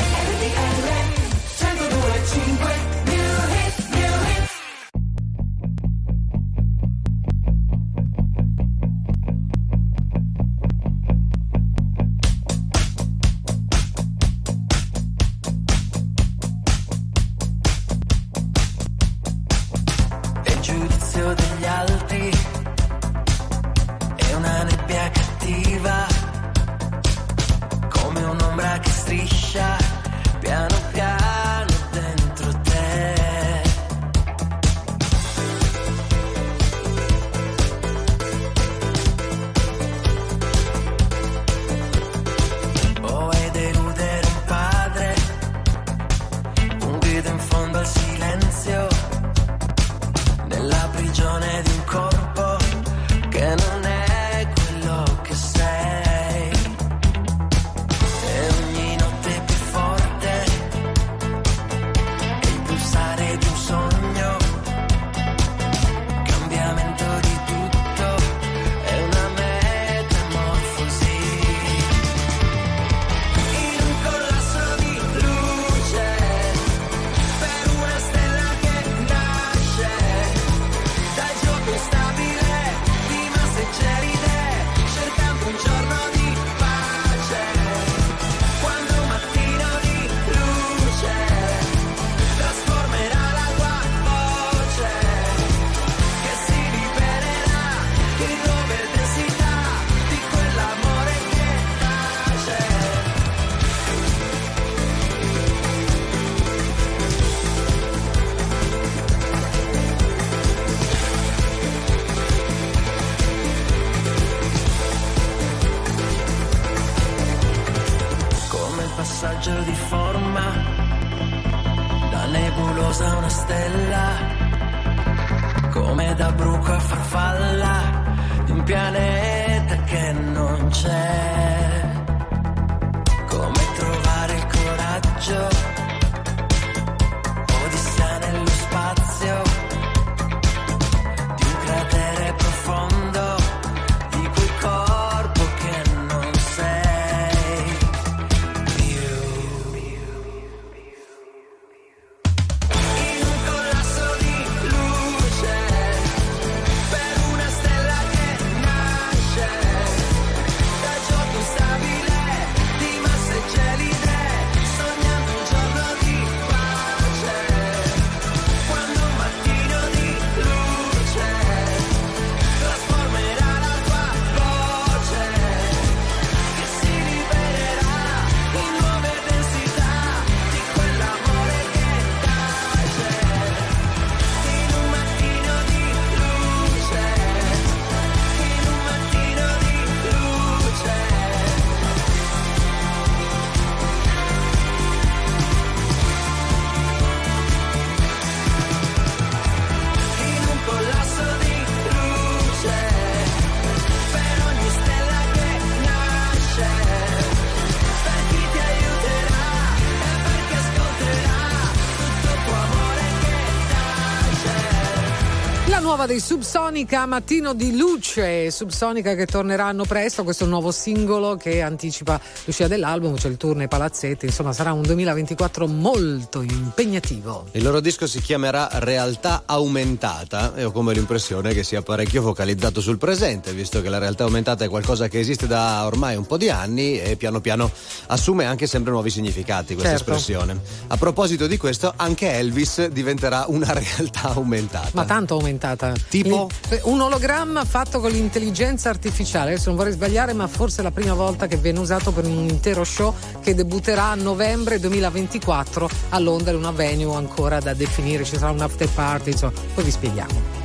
Nuova 215.95 216.11
dei 216.11 216.19
Subsonica 216.19 217.05
Mattino 217.05 217.53
di 217.53 217.77
Luce, 217.77 218.51
Subsonica 218.51 219.15
che 219.15 219.25
torneranno 219.25 219.85
presto, 219.85 220.25
questo 220.25 220.45
nuovo 220.45 220.73
singolo 220.73 221.37
che 221.37 221.61
anticipa 221.61 222.19
l'uscita 222.43 222.67
dell'album, 222.67 223.15
c'è 223.15 223.29
il 223.29 223.37
tour 223.37 223.55
nei 223.55 223.69
palazzetti, 223.69 224.25
insomma 224.25 224.51
sarà 224.51 224.73
un 224.73 224.81
2024 224.81 225.67
molto 225.67 226.41
impegnativo. 226.41 227.47
Il 227.51 227.63
loro 227.63 227.79
disco 227.79 228.07
si 228.07 228.19
chiamerà 228.19 228.67
Realtà 228.73 229.43
Aumentata 229.45 230.53
e 230.55 230.65
ho 230.65 230.71
come 230.71 230.93
l'impressione 230.93 231.53
che 231.53 231.63
sia 231.63 231.81
parecchio 231.81 232.21
focalizzato 232.21 232.81
sul 232.81 232.97
presente, 232.97 233.53
visto 233.53 233.81
che 233.81 233.87
la 233.87 233.97
realtà 233.97 234.25
aumentata 234.25 234.65
è 234.65 234.69
qualcosa 234.69 235.07
che 235.07 235.19
esiste 235.19 235.47
da 235.47 235.85
ormai 235.85 236.17
un 236.17 236.25
po' 236.25 236.35
di 236.35 236.49
anni 236.49 236.99
e 236.99 237.15
piano 237.15 237.39
piano 237.39 237.71
assume 238.07 238.45
anche 238.45 238.67
sempre 238.67 238.91
nuovi 238.91 239.09
significati 239.09 239.73
questa 239.73 239.97
Certo. 239.97 240.11
espressione. 240.13 240.59
A 240.87 240.97
proposito 240.97 241.47
di 241.47 241.57
questo, 241.57 241.93
anche 241.95 242.31
Elvis 242.31 242.87
diventerà 242.87 243.45
una 243.47 243.71
realtà 243.73 244.33
aumentata. 244.33 244.89
Ma 244.93 245.05
tanto 245.05 245.35
aumentata. 245.35 245.93
Tipo? 246.09 246.49
Un 246.83 247.01
ologramma 247.01 247.63
fatto 247.65 247.99
con 247.99 248.11
l'intelligenza 248.11 248.89
artificiale. 248.89 249.51
Adesso 249.53 249.67
non 249.69 249.77
vorrei 249.77 249.93
sbagliare, 249.93 250.33
ma 250.33 250.47
forse 250.47 250.81
è 250.81 250.83
la 250.83 250.91
prima 250.91 251.13
volta 251.13 251.47
che 251.47 251.57
viene 251.57 251.79
usato 251.79 252.11
per 252.11 252.25
un 252.25 252.47
intero 252.49 252.83
show 252.83 253.13
che 253.41 253.53
debutterà 253.55 254.05
a 254.11 254.15
novembre 254.15 254.79
2024 254.79 255.89
a 256.09 256.19
Londra, 256.19 256.51
in 256.51 256.57
una 256.57 256.71
venue 256.71 257.15
ancora 257.15 257.59
da 257.59 257.73
definire. 257.73 258.23
Ci 258.23 258.37
sarà 258.37 258.51
un 258.51 258.61
after 258.61 258.89
party, 258.89 259.31
insomma, 259.31 259.53
poi 259.73 259.83
vi 259.83 259.91
spieghiamo. 259.91 260.63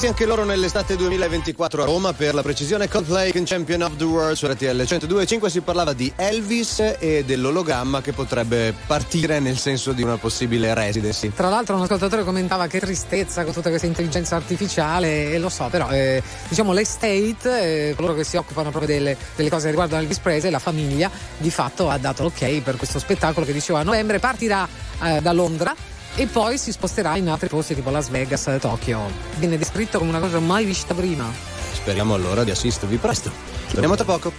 Attesi 0.00 0.16
anche 0.18 0.24
loro 0.24 0.46
nell'estate 0.46 0.96
2024 0.96 1.82
a 1.82 1.84
Roma 1.84 2.14
per 2.14 2.32
la 2.32 2.40
precisione 2.40 2.88
Coldplay 2.88 3.32
in 3.34 3.44
Champion 3.44 3.82
of 3.82 3.96
the 3.96 4.04
World 4.04 4.34
su 4.34 4.46
RTL 4.46 4.64
102.5 4.64 5.46
si 5.48 5.60
parlava 5.60 5.92
di 5.92 6.10
Elvis 6.16 6.96
e 6.98 7.22
dell'ologramma 7.26 8.00
che 8.00 8.14
potrebbe 8.14 8.74
partire 8.86 9.40
nel 9.40 9.58
senso 9.58 9.92
di 9.92 10.02
una 10.02 10.16
possibile 10.16 10.72
residency. 10.72 11.32
Tra 11.34 11.50
l'altro 11.50 11.76
un 11.76 11.82
ascoltatore 11.82 12.24
commentava 12.24 12.66
che 12.66 12.80
tristezza 12.80 13.44
con 13.44 13.52
tutta 13.52 13.68
questa 13.68 13.86
intelligenza 13.86 14.36
artificiale 14.36 15.32
e 15.32 15.38
lo 15.38 15.50
so, 15.50 15.68
però 15.70 15.90
eh, 15.90 16.22
diciamo 16.48 16.72
l'estate, 16.72 17.90
eh, 17.90 17.94
coloro 17.94 18.14
che 18.14 18.24
si 18.24 18.38
occupano 18.38 18.70
proprio 18.70 18.96
delle, 18.96 19.14
delle 19.36 19.50
cose 19.50 19.64
che 19.64 19.70
riguardano 19.70 20.00
Elvis 20.00 20.18
Presley, 20.20 20.50
la 20.50 20.60
famiglia 20.60 21.10
di 21.36 21.50
fatto 21.50 21.90
ha 21.90 21.98
dato 21.98 22.22
l'ok 22.22 22.62
per 22.62 22.76
questo 22.76 22.98
spettacolo 22.98 23.44
che 23.44 23.52
diceva 23.52 23.80
a 23.80 23.82
novembre 23.82 24.18
partirà 24.18 24.66
eh, 25.02 25.20
da 25.20 25.32
Londra 25.32 25.74
e 26.14 26.26
poi 26.26 26.58
si 26.58 26.72
sposterà 26.72 27.16
in 27.16 27.28
altri 27.28 27.48
posti 27.48 27.74
tipo 27.74 27.90
Las 27.90 28.08
Vegas, 28.08 28.50
Tokyo. 28.60 29.00
Viene 29.36 29.56
descritto 29.56 29.98
come 29.98 30.10
una 30.10 30.20
cosa 30.20 30.38
mai 30.38 30.64
vista 30.64 30.94
prima. 30.94 31.24
Speriamo 31.72 32.14
allora 32.14 32.44
di 32.44 32.50
assistervi 32.50 32.96
presto. 32.96 33.30
Torniamo 33.70 33.94
tra 33.94 34.04
poco. 34.04 34.32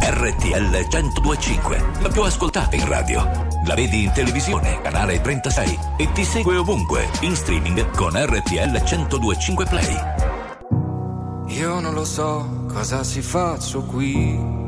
RTL 0.00 0.86
1025, 0.90 1.84
la 2.00 2.08
più 2.08 2.22
ascoltata 2.22 2.74
in 2.74 2.88
radio. 2.88 3.46
La 3.66 3.74
vedi 3.74 4.02
in 4.04 4.12
televisione, 4.12 4.80
canale 4.80 5.20
36 5.20 5.78
e 5.96 6.10
ti 6.12 6.24
segue 6.24 6.56
ovunque, 6.56 7.08
in 7.20 7.36
streaming 7.36 7.90
con 7.90 8.12
RTL 8.14 8.82
1025 8.82 9.64
Play. 9.66 9.96
Io 11.48 11.80
non 11.80 11.94
lo 11.94 12.04
so 12.04 12.64
cosa 12.68 13.04
si 13.04 13.22
faccio 13.22 13.82
qui. 13.82 14.67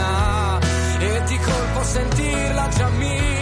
di 1.25 1.37
colpo 1.37 1.83
sentirla 1.83 2.67
già 2.69 2.89
mia. 2.89 3.40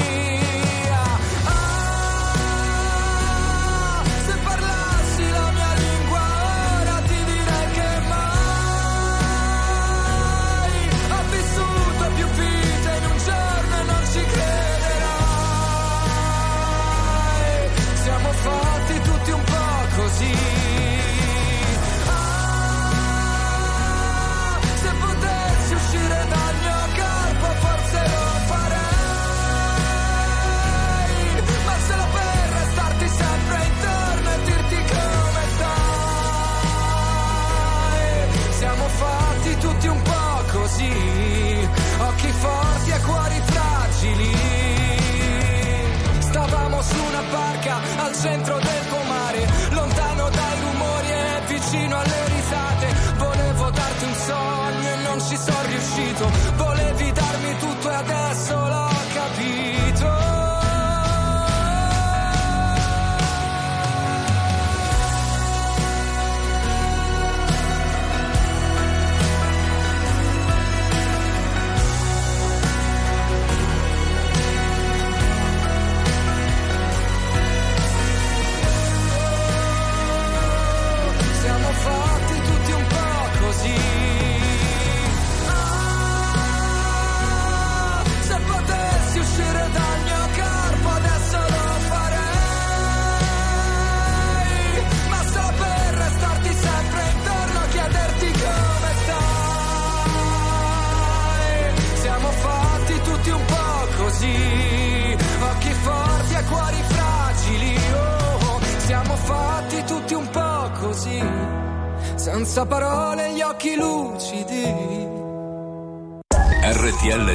Centro 48.20 48.59
del 48.59 48.78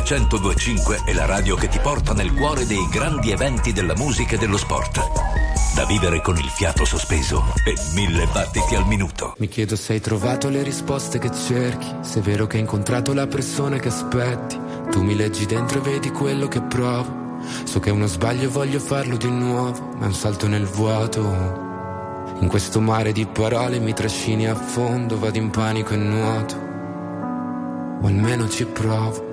1025 0.04 1.04
è 1.06 1.14
la 1.14 1.24
radio 1.24 1.56
che 1.56 1.68
ti 1.68 1.78
porta 1.78 2.12
nel 2.12 2.34
cuore 2.34 2.66
dei 2.66 2.86
grandi 2.90 3.30
eventi 3.30 3.72
della 3.72 3.94
musica 3.96 4.34
e 4.34 4.38
dello 4.38 4.58
sport. 4.58 5.00
Da 5.74 5.86
vivere 5.86 6.20
con 6.20 6.36
il 6.36 6.48
fiato 6.50 6.84
sospeso 6.84 7.42
e 7.64 7.74
mille 7.94 8.26
battiti 8.30 8.74
al 8.74 8.86
minuto. 8.86 9.34
Mi 9.38 9.48
chiedo 9.48 9.76
se 9.76 9.94
hai 9.94 10.00
trovato 10.00 10.50
le 10.50 10.62
risposte 10.62 11.18
che 11.18 11.30
cerchi, 11.32 11.90
se 12.02 12.18
è 12.18 12.22
vero 12.22 12.46
che 12.46 12.56
hai 12.56 12.62
incontrato 12.62 13.14
la 13.14 13.26
persona 13.26 13.78
che 13.78 13.88
aspetti. 13.88 14.60
Tu 14.90 15.02
mi 15.02 15.16
leggi 15.16 15.46
dentro 15.46 15.78
e 15.78 15.80
vedi 15.80 16.10
quello 16.10 16.48
che 16.48 16.60
provo. 16.60 17.40
So 17.64 17.80
che 17.80 17.88
è 17.88 17.92
uno 17.92 18.06
sbaglio 18.06 18.44
e 18.44 18.48
voglio 18.48 18.80
farlo 18.80 19.16
di 19.16 19.30
nuovo, 19.30 19.94
ma 19.96 20.04
è 20.04 20.08
un 20.08 20.14
salto 20.14 20.46
nel 20.46 20.66
vuoto. 20.66 21.22
In 22.40 22.48
questo 22.48 22.78
mare 22.78 23.12
di 23.12 23.24
parole 23.24 23.78
mi 23.78 23.94
trascini 23.94 24.46
a 24.46 24.54
fondo, 24.54 25.18
vado 25.18 25.38
in 25.38 25.48
panico 25.48 25.94
e 25.94 25.96
nuoto. 25.96 26.56
O 28.02 28.06
almeno 28.06 28.46
ci 28.50 28.66
provo. 28.66 29.32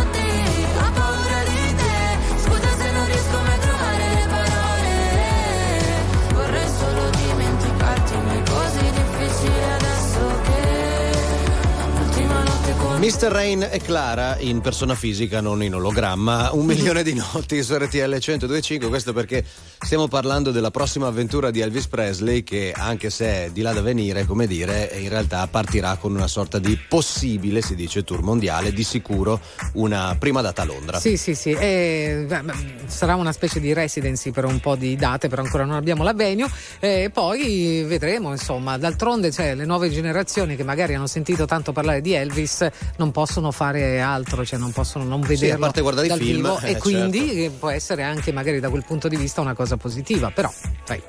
Mr. 13.01 13.31
Rain 13.31 13.67
e 13.69 13.79
Clara 13.79 14.37
in 14.37 14.61
persona 14.61 14.93
fisica, 14.93 15.41
non 15.41 15.63
in 15.63 15.73
ologramma. 15.73 16.51
Un 16.53 16.65
milione 16.65 17.01
di 17.01 17.15
notti 17.15 17.63
su 17.63 17.75
RTL 17.75 17.97
1025. 17.97 18.89
Questo 18.89 19.11
perché 19.11 19.43
stiamo 19.79 20.07
parlando 20.07 20.51
della 20.51 20.69
prossima 20.69 21.07
avventura 21.07 21.49
di 21.49 21.61
Elvis 21.61 21.87
Presley, 21.87 22.43
che 22.43 22.71
anche 22.75 23.09
se 23.09 23.25
è 23.25 23.49
di 23.51 23.61
là 23.61 23.73
da 23.73 23.81
venire, 23.81 24.25
come 24.25 24.45
dire, 24.45 24.91
in 24.99 25.09
realtà 25.09 25.47
partirà 25.47 25.95
con 25.95 26.13
una 26.13 26.27
sorta 26.27 26.59
di 26.59 26.77
possibile, 26.87 27.63
si 27.63 27.73
dice, 27.73 28.03
tour 28.03 28.21
mondiale. 28.21 28.71
Di 28.71 28.83
sicuro 28.83 29.39
una 29.73 30.15
prima 30.19 30.41
data 30.41 30.61
a 30.61 30.65
Londra. 30.65 30.99
Sì, 30.99 31.17
sì, 31.17 31.33
sì. 31.33 31.51
E, 31.51 32.25
beh, 32.27 32.43
sarà 32.85 33.15
una 33.15 33.31
specie 33.31 33.59
di 33.59 33.73
residency 33.73 34.29
per 34.29 34.45
un 34.45 34.59
po' 34.59 34.75
di 34.75 34.95
date, 34.95 35.27
però 35.27 35.41
ancora 35.41 35.65
non 35.65 35.75
abbiamo 35.75 36.03
la 36.03 36.13
venue. 36.13 36.47
E 36.79 37.09
poi 37.11 37.83
vedremo, 37.87 38.29
insomma. 38.29 38.77
D'altronde 38.77 39.31
c'è 39.31 39.55
le 39.55 39.65
nuove 39.65 39.89
generazioni 39.89 40.55
che 40.55 40.63
magari 40.63 40.93
hanno 40.93 41.07
sentito 41.07 41.45
tanto 41.45 41.71
parlare 41.71 42.01
di 42.01 42.13
Elvis, 42.13 42.67
non 42.97 43.11
possono 43.11 43.51
fare 43.51 44.01
altro, 44.01 44.45
cioè 44.45 44.59
non 44.59 44.71
possono 44.71 45.03
non 45.03 45.21
vederlo 45.21 45.55
a 45.55 45.59
parte 45.59 45.81
guardare 45.81 46.07
i 46.07 46.17
film, 46.17 46.35
vivo. 46.35 46.59
eh, 46.59 46.71
e 46.71 46.77
quindi 46.77 47.19
certo. 47.19 47.33
eh, 47.41 47.49
può 47.57 47.69
essere 47.69 48.03
anche 48.03 48.31
magari 48.31 48.59
da 48.59 48.69
quel 48.69 48.83
punto 48.85 49.07
di 49.07 49.15
vista 49.15 49.41
una 49.41 49.53
cosa 49.53 49.77
positiva. 49.77 50.31
Però, 50.31 50.51
sai. 50.83 51.01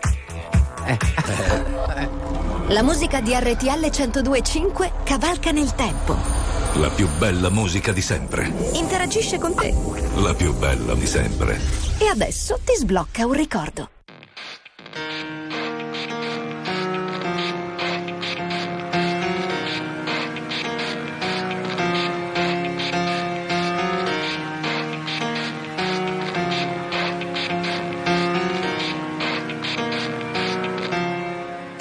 Eh. 0.87 0.99
La 2.69 2.83
musica 2.83 3.21
di 3.21 3.33
RTL 3.35 3.91
1025 3.91 4.93
cavalca 5.05 5.51
nel 5.51 5.75
tempo. 5.75 6.17
La 6.75 6.89
più 6.89 7.07
bella 7.19 7.51
musica 7.51 7.93
di 7.93 8.01
sempre. 8.01 8.51
Interagisce 8.73 9.39
con 9.39 9.55
te. 9.55 9.75
La 10.17 10.33
più 10.33 10.55
bella 10.55 10.95
di 10.95 11.07
sempre. 11.07 11.61
E 11.99 12.07
adesso 12.07 12.59
ti 12.65 12.75
sblocca 12.77 13.27
un 13.27 13.33
ricordo. 13.35 13.91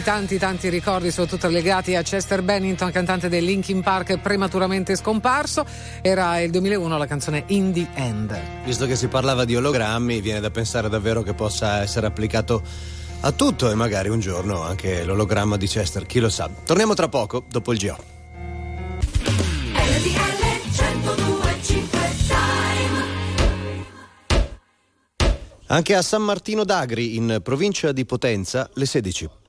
tanti, 0.00 0.02
tanti, 0.02 0.38
tanti 0.38 0.68
ricordi, 0.68 1.10
soprattutto 1.10 1.48
legati 1.48 1.94
a 1.94 2.02
Chester 2.02 2.42
Bennington, 2.42 2.90
cantante 2.90 3.28
dei 3.28 3.44
Linkin 3.44 3.82
Park, 3.82 4.18
prematuramente 4.18 4.96
scomparso. 4.96 5.64
Era 6.00 6.40
il 6.40 6.50
2001 6.50 6.96
la 6.96 7.06
canzone 7.06 7.44
In 7.48 7.72
the 7.72 7.86
End. 7.94 8.38
Visto 8.64 8.86
che 8.86 8.96
si 8.96 9.08
parlava 9.08 9.44
di 9.44 9.56
ologrammi, 9.56 10.20
viene 10.20 10.40
da 10.40 10.50
pensare 10.50 10.88
davvero 10.88 11.22
che 11.22 11.34
possa 11.34 11.82
essere 11.82 12.06
applicato 12.06 12.62
a 13.20 13.32
tutto 13.32 13.70
e 13.70 13.74
magari 13.74 14.08
un 14.08 14.20
giorno 14.20 14.62
anche 14.62 15.04
l'ologramma 15.04 15.56
di 15.56 15.66
Chester, 15.66 16.06
chi 16.06 16.20
lo 16.20 16.30
sa. 16.30 16.48
Torniamo 16.64 16.94
tra 16.94 17.08
poco, 17.08 17.44
dopo 17.48 17.72
il 17.72 17.78
GO. 17.78 17.96
Anche 25.66 25.94
a 25.94 26.02
San 26.02 26.22
Martino 26.22 26.64
d'Agri, 26.64 27.16
in 27.16 27.40
provincia 27.42 27.92
di 27.92 28.04
Potenza, 28.04 28.68
le 28.74 28.86
16. 28.86 29.39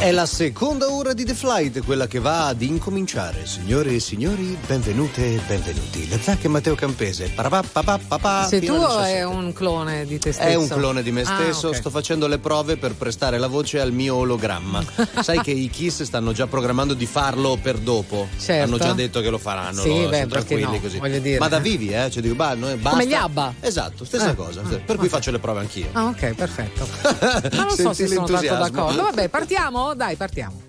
È 0.00 0.10
la 0.12 0.24
seconda 0.24 0.90
ora 0.90 1.12
di 1.12 1.26
The 1.26 1.34
Flight, 1.34 1.84
quella 1.84 2.06
che 2.06 2.20
va 2.20 2.46
ad 2.46 2.62
incominciare. 2.62 3.44
Signore 3.44 3.90
e 3.96 4.00
signori, 4.00 4.56
benvenute 4.66 5.34
e 5.34 5.40
benvenuti. 5.46 6.08
Le 6.08 6.18
zacche 6.18 6.48
Matteo 6.48 6.74
Campese. 6.74 7.28
Parapapapapapa, 7.34 8.46
Sei 8.46 8.60
tu 8.60 8.72
fino 8.72 8.86
alle 8.86 8.96
o 8.96 8.96
17. 9.02 9.18
è 9.18 9.24
un 9.24 9.52
clone 9.52 10.06
di 10.06 10.18
te 10.18 10.32
stesso? 10.32 10.48
È 10.48 10.54
un 10.54 10.68
clone 10.68 11.02
di 11.02 11.12
me 11.12 11.20
Ah, 11.20 11.24
stesso, 11.26 11.68
ok. 11.68 11.74
sto 11.76 11.90
facendo 11.90 12.26
le 12.28 12.38
prove 12.38 12.78
per 12.78 12.94
prestare 12.94 13.36
la 13.36 13.46
voce 13.46 13.78
al 13.78 13.92
mio 13.92 14.14
ologramma. 14.14 14.82
Sai 15.20 15.42
che 15.42 15.50
i 15.50 15.68
Kiss 15.68 16.02
stanno 16.04 16.32
già 16.32 16.46
programmando 16.46 16.94
di 16.94 17.04
farlo 17.04 17.58
per 17.60 17.76
dopo. 17.76 18.26
Certo. 18.38 18.64
Hanno 18.64 18.78
già 18.78 18.94
detto 18.94 19.20
che 19.20 19.28
lo 19.28 19.36
faranno. 19.38 19.82
Sì, 19.82 20.00
lo- 20.02 20.08
beh, 20.08 20.26
tranquilli 20.28 20.62
no, 20.62 20.80
così. 20.80 20.98
dire. 21.20 21.38
Ma 21.38 21.48
da 21.48 21.58
vivi, 21.58 21.90
eh? 21.90 22.08
Cioè 22.10 22.22
dico, 22.22 22.34
bah, 22.36 22.54
noi 22.54 22.74
basta. 22.76 22.98
Come 22.98 23.06
gli 23.06 23.12
ABBA. 23.14 23.54
Esatto, 23.60 24.06
stessa 24.06 24.30
Eh, 24.30 24.34
cosa. 24.34 24.62
eh, 24.62 24.76
per 24.78 24.96
cui 24.96 25.06
ok. 25.08 25.12
faccio 25.12 25.30
le 25.30 25.38
prove 25.38 25.60
anch'io. 25.60 25.88
Ah, 25.92 26.06
ok, 26.06 26.32
perfetto. 26.32 26.88
Ma 27.54 27.64
non 27.64 27.76
so 27.76 27.92
se 27.92 28.06
sono 28.06 28.24
tanto 28.24 28.54
d'accordo. 28.54 29.02
Vabbè, 29.02 29.28
partiamo? 29.28 29.88
Dai, 29.94 30.16
partiamo. 30.16 30.68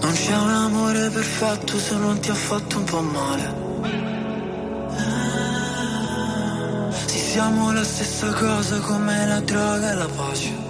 Non 0.00 0.12
c'è 0.12 0.36
un 0.36 0.48
amore 0.48 1.10
perfetto 1.10 1.78
se 1.78 1.96
non 1.96 2.18
ti 2.20 2.30
ha 2.30 2.34
fatto 2.34 2.78
un 2.78 2.84
po' 2.84 3.00
male. 3.02 3.68
Sì, 7.06 7.18
siamo 7.18 7.72
la 7.72 7.84
stessa 7.84 8.32
cosa 8.32 8.78
come 8.80 9.26
la 9.26 9.40
droga 9.40 9.90
e 9.90 9.94
la 9.94 10.08
pace. 10.08 10.69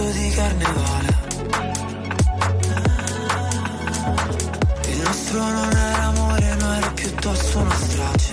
scherzo 0.00 0.18
di 0.18 0.30
carnevale. 0.30 1.18
Il 4.88 5.02
nostro 5.02 5.42
non 5.42 5.76
era 5.76 6.02
amore, 6.04 6.54
no 6.54 6.72
era 6.74 6.90
piuttosto 6.90 7.58
una 7.58 7.74
strage. 7.74 8.32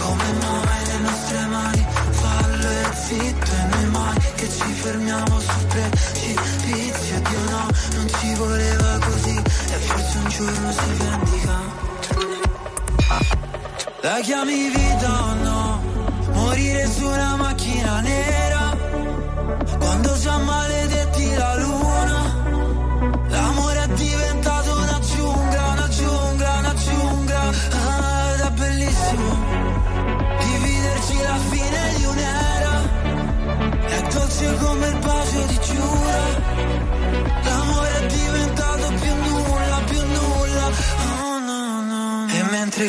Come 0.00 0.32
mai 0.40 0.86
le 0.86 0.98
nostre 0.98 1.46
mani 1.46 1.86
fallo 2.10 2.68
e 2.68 2.94
zitto 2.94 3.50
e 3.50 3.66
noi 3.70 3.86
mai 3.90 4.18
che 4.36 4.48
ci 4.48 4.72
fermiamo 4.72 5.40
sul 5.40 5.66
precipizio 5.66 7.20
Dio 7.20 7.40
no, 7.50 7.68
non 7.94 8.08
ci 8.18 8.34
voleva 8.34 8.98
così. 9.00 9.36
E 9.36 9.78
forse 9.78 10.18
un 10.18 10.28
giorno 10.28 10.72
si 10.72 10.92
vendica. 10.96 11.84
La 14.00 14.20
chiami 14.20 14.68
vita 14.68 15.24
o 15.24 15.34
no? 15.34 15.82
Morire 16.32 16.86
su 16.88 17.06
una 17.06 17.36
macchina 17.36 18.00
nera 18.00 18.45
dolce 34.16 34.56
come 34.56 34.88
il 34.88 34.98
bacio 34.98 35.40
di 35.46 35.58
Giura. 35.60 36.20
L'amore 37.44 37.90
è 38.00 38.06
diventato 38.06 38.92
più 39.00 39.14
nulla, 39.14 39.80
più 39.86 40.02
nulla. 40.06 40.64
Oh 41.22 41.38
no, 41.38 41.82
no 41.82 42.26
E 42.32 42.42
mentre 42.50 42.88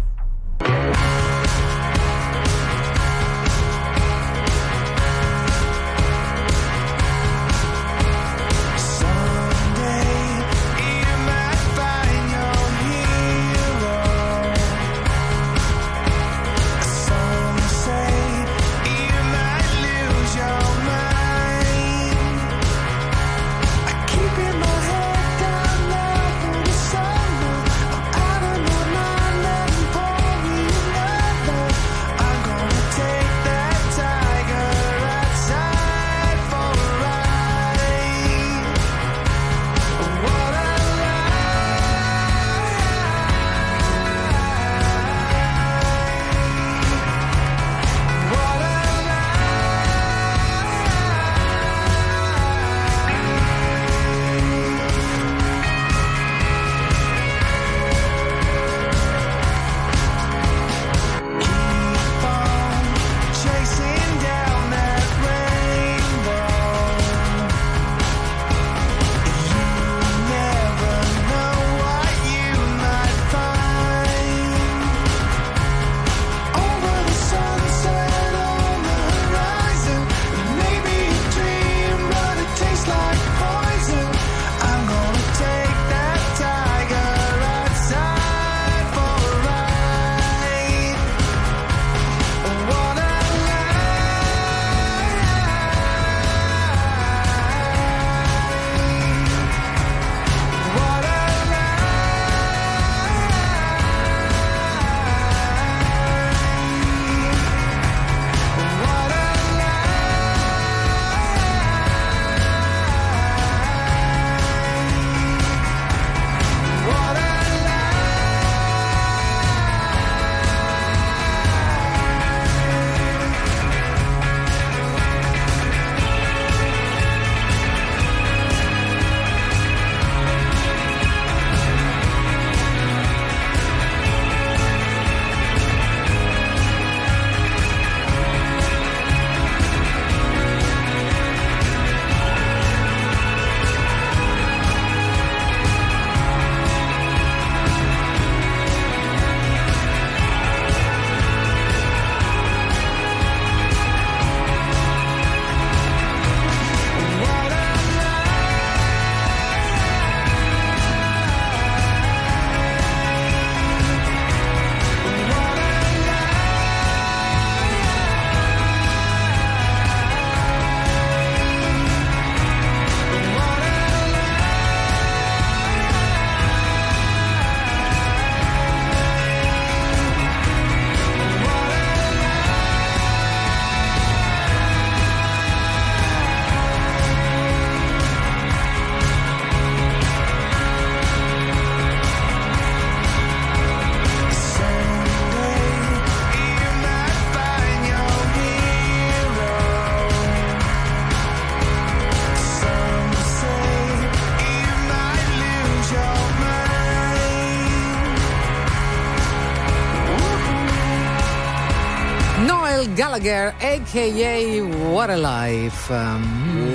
a.k.a. 213.61 214.61
What 214.89 215.09
a 215.09 215.17
Life. 215.17 215.93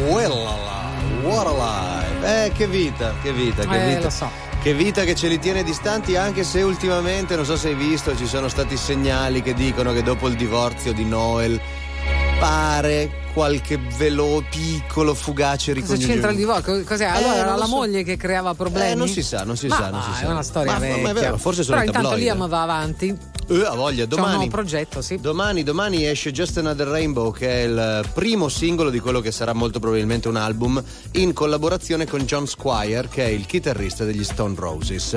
Well, 0.09 0.47
what 1.23 1.47
a 1.47 1.53
life. 1.53 2.45
Eh, 2.47 2.53
che 2.53 2.67
vita, 2.69 3.13
che 3.23 3.33
vita, 3.33 3.65
che 3.67 3.83
Eh, 3.85 3.89
vita. 3.89 4.03
lo 4.05 4.11
so. 4.11 4.31
Che 4.63 4.75
vita 4.75 5.05
che 5.05 5.15
ce 5.15 5.29
li 5.29 5.39
tiene 5.39 5.63
distanti, 5.63 6.17
anche 6.17 6.43
se 6.45 6.63
ultimamente, 6.63 7.37
non 7.37 7.45
so 7.45 7.57
se 7.57 7.69
hai 7.69 7.75
visto, 7.75 8.17
ci 8.17 8.27
sono 8.27 8.49
stati 8.49 8.77
segnali 8.77 9.43
che 9.43 9.55
dicono 9.55 9.93
che 9.93 10.03
dopo 10.03 10.27
il 10.29 10.35
divorzio 10.37 10.93
di 10.93 11.05
Noel 11.05 11.61
pare 12.39 13.25
qualche 13.33 13.79
velo 13.97 14.43
piccolo, 14.51 15.15
fugace 15.15 15.73
Cosa 15.73 15.81
ricongiungimento. 15.95 16.13
c'entra 16.13 16.31
il 16.31 16.37
divorzio? 16.37 16.85
Cos'è? 16.85 17.05
Eh, 17.05 17.09
Allora 17.09 17.29
non 17.35 17.39
era 17.47 17.57
la 17.57 17.65
so. 17.67 17.71
moglie 17.77 18.03
che 18.03 18.17
creava 18.17 18.55
problemi? 18.55 18.91
Eh, 18.93 18.95
non 18.95 19.09
si 19.09 19.23
sa, 19.23 19.45
non 19.45 19.57
si 19.57 19.67
Ma 19.69 19.77
sa, 19.77 19.91
non 19.91 20.01
va, 20.01 20.07
si 20.13 20.21
sa. 20.21 20.27
È 20.27 20.31
una 20.31 20.43
storia 20.43 20.73
Ma- 20.73 20.79
ma- 20.79 20.85
vecchia. 20.87 21.03
ma 21.03 21.11
è 21.11 21.13
vero, 21.15 21.37
forse 21.39 21.63
sono 21.63 21.79
Però 21.79 21.89
intanto. 21.93 22.17
Liam 22.17 22.49
va 22.49 22.63
avanti. 22.63 23.17
Eh, 23.49 23.65
ha 23.65 23.75
voglia, 23.75 23.99
C'è 23.99 24.03
un 24.03 24.09
domani. 24.09 24.35
nuovo 24.35 24.51
progetto, 24.51 25.01
sì. 25.03 25.21
Domani, 25.21 25.63
domani 25.63 26.05
esce 26.07 26.33
Just 26.33 26.59
Another 26.59 26.89
Rainbow, 26.89 27.33
che 27.33 27.49
è 27.49 27.67
il 27.67 28.09
primo 28.13 28.49
singolo 28.49 28.91
di 28.91 28.99
quello 28.99 29.21
che 29.21 29.31
sarà 29.31 29.53
molto 29.53 29.79
probabilmente 29.79 30.27
un 30.29 30.37
album, 30.37 30.83
in 31.13 31.33
collaborazione 31.33 32.07
con 32.07 32.21
John 32.23 32.47
Squire, 32.47 33.09
che 33.09 33.25
è 33.25 33.29
il 33.29 33.47
chitarrista 33.47 34.05
degli 34.05 34.25
Stone 34.25 34.55
Roses. 34.59 35.17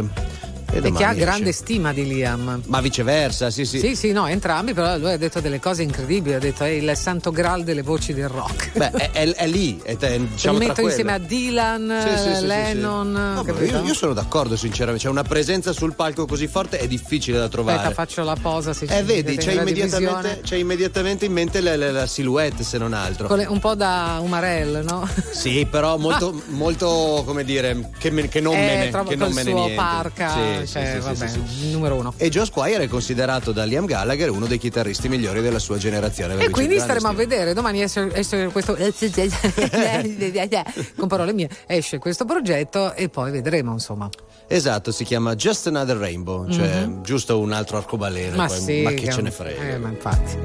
E, 0.71 0.77
E 0.77 0.91
che 0.91 1.03
ha 1.03 1.09
esce. 1.11 1.19
grande 1.23 1.51
stima 1.51 1.91
di 1.93 2.05
Liam. 2.07 2.61
Ma 2.67 2.79
viceversa, 2.79 3.49
sì, 3.49 3.65
sì. 3.65 3.79
Sì, 3.79 3.95
sì, 3.95 4.11
no, 4.11 4.27
entrambi, 4.27 4.73
però 4.73 4.97
lui 4.97 5.11
ha 5.13 5.17
detto 5.17 5.39
delle 5.39 5.59
cose 5.59 5.81
incredibili, 5.83 6.35
ha 6.35 6.39
detto 6.39 6.63
è 6.63 6.67
il 6.69 6.91
santo 6.95 7.31
graal 7.31 7.63
delle 7.63 7.81
voci 7.81 8.13
del 8.13 8.27
rock. 8.29 8.77
Beh, 8.77 8.91
è, 8.91 9.09
è- 9.11 9.33
è 9.33 9.47
lì, 9.47 9.79
è, 9.83 9.97
è, 9.97 10.19
diciamo 10.19 10.57
tra 10.59 10.67
metto 10.67 10.81
insieme 10.81 11.13
a. 11.13 11.17
Dylan, 11.17 12.01
Sì, 12.01 12.17
sì, 12.17 12.35
sì, 12.35 12.39
sì. 12.41 12.45
Lennon, 12.47 13.11
No, 13.11 13.45
io, 13.63 13.83
io 13.83 13.93
sono 13.93 14.13
d'accordo, 14.13 14.55
sinceramente. 14.55 15.03
C'è 15.05 15.09
una 15.09 15.23
presenza 15.23 15.71
sul 15.73 15.95
palco 15.95 16.25
così 16.25 16.47
forte, 16.47 16.77
è 16.79 16.87
difficile 16.87 17.37
da 17.39 17.47
trovare. 17.49 17.77
Aspetta, 17.77 17.93
faccio 17.95 18.23
la 18.23 18.37
posa. 18.39 18.71
Se 18.73 18.85
Eh, 18.85 19.03
vedi, 19.03 19.37
c'è 19.37 19.53
immediatamente, 19.53 20.41
c'è 20.43 20.55
immediatamente 20.55 21.25
in 21.25 21.31
mente 21.33 21.61
la, 21.61 21.75
la- 21.75 21.91
la 21.91 22.05
silhouette, 22.07 22.63
se 22.63 22.77
non 22.77 22.93
altro. 22.93 23.33
Le- 23.35 23.45
un 23.47 23.59
po' 23.59 23.73
da 23.75 24.19
Umarell, 24.21 24.83
no? 24.85 25.07
Sì, 25.31 25.65
però 25.69 25.97
molto, 25.97 26.41
molto 26.49 27.23
come 27.25 27.43
dire, 27.43 27.89
che, 27.97 28.11
me- 28.11 28.27
che 28.27 28.39
non 28.39 28.53
Eh, 28.55 28.65
me 28.65 28.75
ne, 28.77 29.03
che 29.05 29.15
non 29.15 29.31
me 29.31 29.43
ne 29.43 29.53
niente. 29.53 29.73
parca, 29.75 30.33
Sì, 30.58 30.58
sì, 30.65 30.73
cioè, 30.73 30.91
sì, 30.93 30.99
vabbè, 30.99 31.27
sì, 31.27 31.71
numero 31.71 31.95
uno. 31.95 32.13
E 32.17 32.29
Joe 32.29 32.45
Squire 32.45 32.83
è 32.83 32.87
considerato 32.87 33.51
da 33.51 33.63
Liam 33.63 33.85
Gallagher 33.85 34.29
uno 34.29 34.45
dei 34.45 34.57
chitarristi 34.57 35.09
migliori 35.09 35.41
della 35.41 35.59
sua 35.59 35.77
generazione. 35.77 36.37
E 36.37 36.49
quindi 36.49 36.79
staremo 36.79 37.07
a 37.07 37.13
vedere. 37.13 37.53
Domani 37.53 37.81
esce, 37.81 38.09
esce 38.13 38.47
questo. 38.51 38.75
con 40.97 41.07
parole 41.07 41.33
mie, 41.33 41.49
esce 41.67 41.97
questo 41.97 42.25
progetto 42.25 42.93
e 42.93 43.09
poi 43.09 43.31
vedremo, 43.31 43.73
insomma. 43.73 44.09
Esatto, 44.47 44.91
si 44.91 45.03
chiama 45.03 45.35
Just 45.35 45.67
Another 45.67 45.97
Rainbow, 45.97 46.49
cioè 46.49 46.85
Mhm. 46.85 47.03
giusto 47.03 47.39
un 47.39 47.51
altro 47.51 47.77
arcobaleno. 47.77 48.35
Ma 48.35 48.47
poi- 48.47 48.59
sì, 48.59 48.81
ma 48.81 48.89
che 48.91 48.95
che- 49.01 49.11
ce 49.11 49.21
ne 49.21 49.31
frega. 49.31 49.61
Eh, 49.61 49.77
ma 49.77 49.89
infatti. 49.89 50.37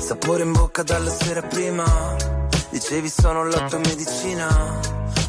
Sapore 0.00 0.42
in 0.42 0.52
bocca 0.52 0.82
dalla 0.82 1.10
sera 1.10 1.42
prima 1.42 2.16
Dicevi 2.70 3.08
sono 3.08 3.44
la 3.46 3.66
tua 3.68 3.78
medicina 3.78 4.80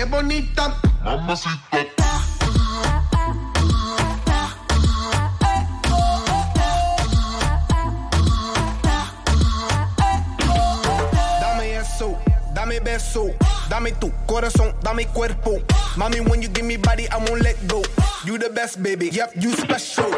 qué 0.00 0.06
bonita. 0.06 0.74
Mamacita. 1.04 1.84
Dame 11.40 11.76
eso, 11.76 12.16
dame 12.54 12.80
beso, 12.80 13.26
dame 13.68 13.92
tu 13.92 14.10
corazón, 14.26 14.74
dame 14.82 15.06
cuerpo. 15.06 15.58
Mommy, 15.96 16.20
when 16.20 16.40
you 16.40 16.48
give 16.48 16.64
me 16.64 16.78
body, 16.78 17.06
I 17.10 17.18
won't 17.18 17.42
let 17.42 17.56
go. 17.68 17.82
You 18.24 18.38
the 18.38 18.48
best, 18.48 18.82
baby. 18.82 19.10
Yep, 19.12 19.32
you 19.36 19.52
special. 19.52 20.09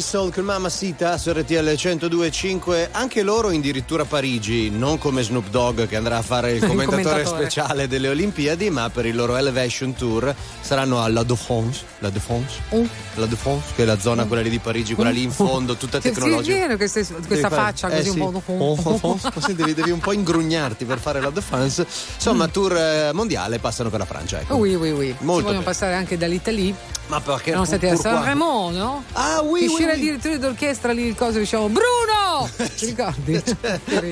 Soul 0.00 0.32
con 0.32 0.44
Mamma 0.44 0.68
Sita 0.68 1.18
su 1.18 1.30
RTL 1.30 1.54
102.5 1.54 2.88
anche 2.92 3.22
loro 3.22 3.48
addirittura 3.48 4.04
Parigi 4.04 4.70
non 4.70 4.98
come 4.98 5.22
Snoop 5.22 5.48
Dogg 5.48 5.86
che 5.86 5.96
andrà 5.96 6.18
a 6.18 6.22
fare 6.22 6.52
il 6.52 6.60
commentatore, 6.66 7.00
il 7.00 7.04
commentatore, 7.04 7.42
speciale 7.44 7.88
delle 7.88 8.08
Olimpiadi 8.08 8.70
ma 8.70 8.88
per 8.90 9.06
il 9.06 9.14
loro 9.14 9.36
Elevation 9.36 9.94
Tour 9.94 10.34
saranno 10.60 11.02
alla 11.02 11.22
Défense 11.22 11.84
la 11.98 12.10
Défense 12.10 12.60
oh 12.70 12.88
la 13.16 13.26
Défense, 13.26 13.72
che 13.74 13.82
è 13.82 13.86
la 13.86 13.98
zona 13.98 14.24
quella 14.24 14.42
lì 14.42 14.50
di 14.50 14.58
Parigi, 14.58 14.94
quella 14.94 15.10
lì 15.10 15.22
in 15.22 15.28
mm. 15.28 15.32
fondo, 15.32 15.76
tutta 15.76 15.98
tecnologica. 16.00 16.42
Sì, 16.42 16.52
è 16.52 16.66
vero 16.66 16.76
che 16.76 16.88
sei, 16.88 17.04
questa 17.04 17.48
devi 17.48 17.54
faccia 17.54 17.88
fare, 17.88 18.02
così 18.02 18.08
eh, 18.08 18.12
sì. 18.12 18.20
un 18.20 19.00
po'. 19.00 19.18
sì, 19.40 19.54
devi, 19.54 19.74
devi, 19.74 19.90
un 19.90 20.00
po' 20.00 20.12
ingrugnarti 20.12 20.84
per 20.84 20.98
fare 20.98 21.20
la 21.20 21.30
Défense. 21.30 21.86
Insomma, 22.14 22.46
mm. 22.46 22.50
tour 22.50 22.76
eh, 22.76 23.10
mondiale 23.12 23.58
passano 23.58 23.90
per 23.90 23.98
la 23.98 24.06
Francia. 24.06 24.40
Ecco. 24.40 24.56
Oui, 24.56 24.74
oui, 24.74 24.90
oui. 24.90 25.14
Molto 25.20 25.42
vogliono 25.42 25.50
bene. 25.50 25.64
passare 25.64 25.94
anche 25.94 26.16
dall'Italia. 26.16 26.74
Ma 27.06 27.20
perché? 27.20 27.52
Non 27.52 27.66
siete 27.66 27.90
a 27.90 27.96
Sanremo, 27.96 28.70
no? 28.70 29.04
Ah, 29.12 29.42
oui. 29.42 29.66
Uscire 29.66 29.92
oui, 29.92 29.98
il 29.98 30.04
direttore 30.04 30.38
d'orchestra 30.38 30.92
lì 30.92 31.02
il 31.04 31.14
coso 31.14 31.38
diciamo 31.38 31.68
Bruno! 31.68 32.48
Ti 32.56 32.86
ricordi? 32.86 33.42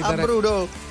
a 0.01 0.13
Bruno! 0.13 0.91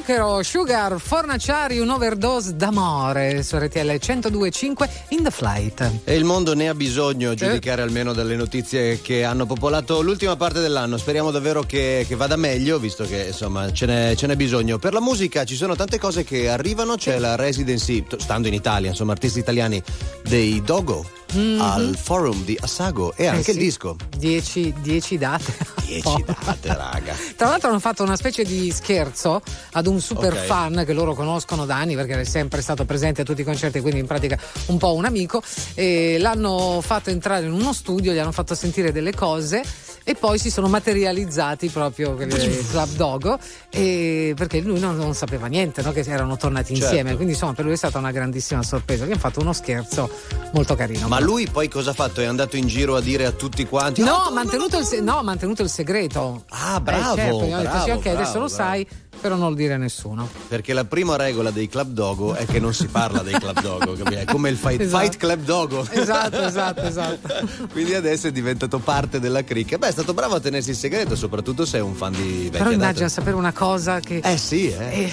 Zucchero, 0.00 0.42
Sugar, 0.42 0.98
Fornaciari, 0.98 1.78
un 1.78 1.90
overdose 1.90 2.56
d'amore 2.56 3.42
su 3.42 3.58
RTL 3.58 3.90
102.5 3.90 4.88
in 5.08 5.22
The 5.22 5.30
Flight. 5.30 5.90
E 6.04 6.14
il 6.14 6.24
mondo 6.24 6.54
ne 6.54 6.70
ha 6.70 6.74
bisogno, 6.74 7.28
a 7.28 7.32
eh. 7.32 7.34
giudicare 7.34 7.82
eh. 7.82 7.84
almeno 7.84 8.14
dalle 8.14 8.34
notizie 8.34 9.02
che 9.02 9.24
hanno 9.24 9.44
popolato 9.44 10.00
l'ultima 10.00 10.36
parte 10.36 10.60
dell'anno. 10.60 10.96
Speriamo 10.96 11.30
davvero 11.30 11.64
che, 11.64 12.06
che 12.08 12.16
vada 12.16 12.36
meglio, 12.36 12.78
visto 12.78 13.04
che 13.04 13.26
insomma 13.26 13.70
ce 13.72 13.84
n'è, 13.84 14.14
ce 14.16 14.26
n'è, 14.26 14.36
bisogno. 14.36 14.78
Per 14.78 14.94
la 14.94 15.02
musica 15.02 15.44
ci 15.44 15.54
sono 15.54 15.76
tante 15.76 15.98
cose 15.98 16.24
che 16.24 16.48
arrivano, 16.48 16.94
c'è 16.94 17.18
la 17.18 17.36
residency, 17.36 18.02
stando 18.16 18.48
in 18.48 18.54
Italia, 18.54 18.88
insomma 18.88 19.12
artisti 19.12 19.38
italiani 19.38 19.82
dei 20.26 20.62
Dogo. 20.62 21.04
Mm-hmm. 21.36 21.60
Al 21.60 21.96
forum 21.96 22.42
di 22.42 22.58
Asago 22.58 23.12
e 23.14 23.24
eh 23.24 23.26
anche 23.26 23.40
eh 23.40 23.44
sì. 23.44 23.50
il 23.50 23.58
disco. 23.58 23.96
10 24.16 25.18
date. 25.18 25.79
10 25.90 26.24
date, 26.44 26.68
raga. 26.74 27.14
Tra 27.36 27.48
l'altro 27.48 27.70
hanno 27.70 27.80
fatto 27.80 28.02
una 28.02 28.16
specie 28.16 28.44
di 28.44 28.70
scherzo 28.70 29.42
ad 29.72 29.86
un 29.86 30.00
super 30.00 30.32
Ok. 30.32 30.38
fan 30.44 30.82
che 30.86 30.92
loro 30.92 31.14
conoscono 31.14 31.66
da 31.66 31.76
anni 31.76 31.94
perché 31.96 32.20
è 32.20 32.24
sempre 32.24 32.62
stato 32.62 32.84
presente 32.84 33.22
a 33.22 33.24
tutti 33.24 33.40
i 33.40 33.44
concerti, 33.44 33.80
quindi 33.80 34.00
in 34.00 34.06
pratica 34.06 34.38
un 34.66 34.78
po' 34.78 34.94
un 34.94 35.04
amico. 35.04 35.42
E 35.74 36.18
l'hanno 36.18 36.80
fatto 36.80 37.10
entrare 37.10 37.46
in 37.46 37.52
uno 37.52 37.72
studio, 37.72 38.12
gli 38.12 38.18
hanno 38.18 38.32
fatto 38.32 38.54
sentire 38.54 38.92
delle 38.92 39.12
cose 39.14 39.62
e 40.10 40.14
poi 40.16 40.38
si 40.38 40.50
sono 40.50 40.66
materializzati 40.66 41.68
proprio 41.68 42.14
il 42.20 42.26
Club 42.68 42.88
Dogo 42.96 43.38
e 43.70 44.32
perché 44.36 44.58
lui 44.60 44.80
non, 44.80 44.96
non 44.96 45.14
sapeva 45.14 45.46
niente, 45.46 45.82
no? 45.82 45.92
che 45.92 46.00
erano 46.00 46.36
tornati 46.36 46.74
Certo. 46.74 46.84
insieme. 46.88 47.14
Quindi 47.14 47.34
insomma 47.34 47.52
per 47.52 47.64
lui 47.64 47.74
è 47.74 47.76
stata 47.76 47.98
una 47.98 48.10
grandissima 48.10 48.62
sorpresa. 48.64 49.04
Gli 49.06 49.10
hanno 49.12 49.20
fatto 49.20 49.40
uno 49.40 49.52
scherzo 49.52 50.10
molto 50.52 50.74
carino. 50.74 51.06
Ma 51.06 51.20
lui 51.20 51.46
poi 51.48 51.68
cosa 51.68 51.90
ha 51.90 51.94
fatto? 51.94 52.20
È 52.20 52.24
andato 52.24 52.56
in 52.56 52.66
giro 52.66 52.96
a 52.96 53.00
dire 53.00 53.24
a 53.24 53.30
tutti 53.30 53.64
quanti? 53.66 54.02
No, 54.02 54.14
"Ah, 54.14 54.26
ha 54.26 54.30
mantenuto, 54.32 54.80
no, 55.00 55.22
mantenuto 55.22 55.62
il 55.62 55.68
segreto. 55.70 56.44
Ah, 56.48 56.80
bravo, 56.80 57.14
Eh, 57.14 57.16
certo, 57.16 57.36
hanno 57.38 57.46
detto, 57.46 57.78
sì, 57.78 57.84
bravo, 57.84 57.92
ok, 57.92 58.06
adesso 58.06 58.14
bravo, 58.14 58.38
lo 58.38 58.46
bravo. 58.46 58.48
sai, 58.48 58.88
però 59.20 59.36
non 59.36 59.50
lo 59.50 59.54
dire 59.54 59.74
a 59.74 59.76
nessuno. 59.76 60.28
Perché 60.48 60.72
la 60.72 60.84
prima 60.84 61.16
regola 61.16 61.50
dei 61.50 61.68
Club 61.68 61.90
Dogo 61.92 62.34
è 62.34 62.46
che 62.46 62.58
non 62.60 62.72
si 62.74 62.86
parla 62.86 63.20
dei 63.22 63.34
Club 63.34 63.60
Dogo, 63.60 63.92
capito? 63.94 64.18
È 64.20 64.24
come 64.24 64.48
il 64.48 64.56
Fight, 64.56 64.80
Esatto. 64.80 65.02
Fight 65.04 65.16
Club 65.18 65.42
Dogo. 65.44 65.86
Esatto, 65.90 66.40
esatto, 66.42 66.80
esatto. 66.82 67.28
Quindi 67.72 67.94
adesso 67.94 68.26
è 68.28 68.32
diventato 68.32 68.78
parte 68.78 69.20
della 69.20 69.44
cricca. 69.44 69.76
Beh, 69.78 69.88
è 69.88 69.92
stato 69.92 70.14
bravo 70.14 70.36
a 70.36 70.40
tenersi 70.40 70.70
il 70.70 70.76
segreto, 70.76 71.14
soprattutto 71.16 71.64
se 71.64 71.78
è 71.78 71.80
un 71.80 71.94
fan 71.94 72.12
di 72.12 72.42
vecchia 72.44 72.58
Però 72.58 72.70
immagina 72.70 73.08
sapere 73.08 73.36
una 73.36 73.52
cosa 73.52 74.00
che 74.00 74.20
Eh 74.24 74.36
sì, 74.38 74.68
eh. 74.68 74.76
è, 74.90 75.10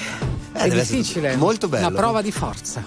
è 0.54 0.68
deve 0.70 0.82
essere 0.82 0.98
difficile. 0.98 1.36
molto 1.36 1.68
bello. 1.68 1.88
Una 1.88 1.96
prova 1.98 2.22
di 2.22 2.32
forza. 2.32 2.84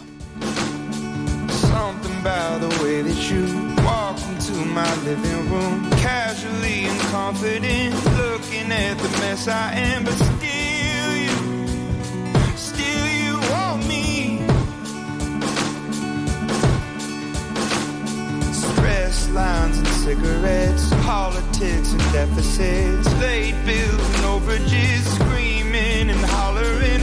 Something 1.49 2.15
about 2.25 2.61
the 2.69 2.83
way 2.83 3.03
that 3.03 3.31
you 3.31 3.45
walk 3.85 4.19
into 4.29 4.53
my 4.65 4.89
living 5.05 5.49
room, 5.51 5.89
casually 6.01 6.87
and 6.87 7.01
confident, 7.11 7.95
looking 8.17 8.71
at 8.73 8.97
the 8.99 9.09
mess 9.21 9.47
I 9.47 9.73
am, 9.75 10.05
but 10.05 10.15
lines 19.33 19.79
and 19.79 19.87
cigarettes, 19.89 20.91
politics 21.05 21.93
and 21.93 22.13
deficits, 22.13 23.07
late 23.21 23.55
bills 23.65 24.07
and 24.15 24.25
overages, 24.25 25.03
screaming 25.17 26.11
and 26.11 26.21
hollering, 26.21 27.01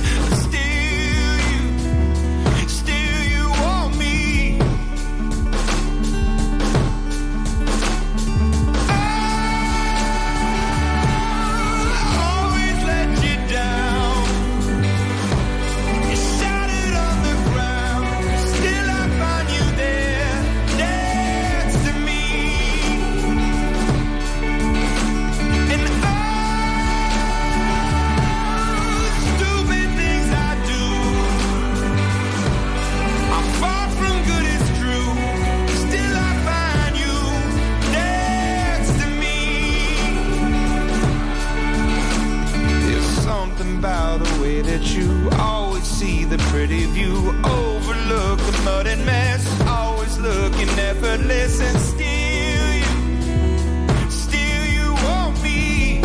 the 46.37 46.43
pretty 46.51 46.85
view, 46.85 47.29
overlook 47.43 48.39
the 48.39 48.61
mud 48.63 48.87
and 48.87 49.05
mess, 49.05 49.61
always 49.61 50.17
looking 50.17 50.69
effortless, 50.79 51.59
and 51.61 51.79
still 51.79 52.73
you, 52.81 54.09
still 54.09 54.65
you 54.77 54.93
want 55.05 55.43
me. 55.43 56.01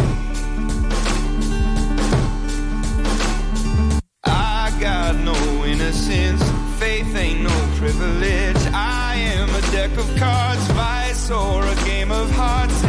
I 4.25 4.73
got 4.81 5.17
no 5.17 5.65
innocence. 5.65 6.43
Faith 6.79 7.15
ain't 7.15 7.43
no 7.43 7.57
privilege. 7.77 8.63
I 8.75 9.15
am 9.17 9.49
a 9.51 9.61
deck 9.73 9.97
of 9.99 10.17
cards, 10.17 10.67
vice 10.73 11.31
or 11.31 11.65
a 11.65 11.75
game 11.85 12.11
of 12.11 12.31
hearts, 12.33 12.83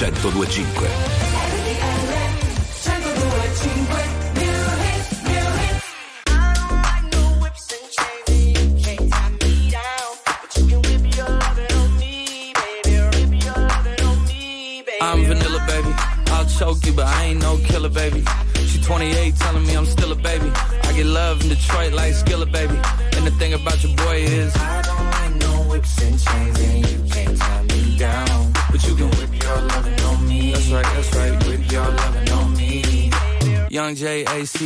1025. 0.00 1.19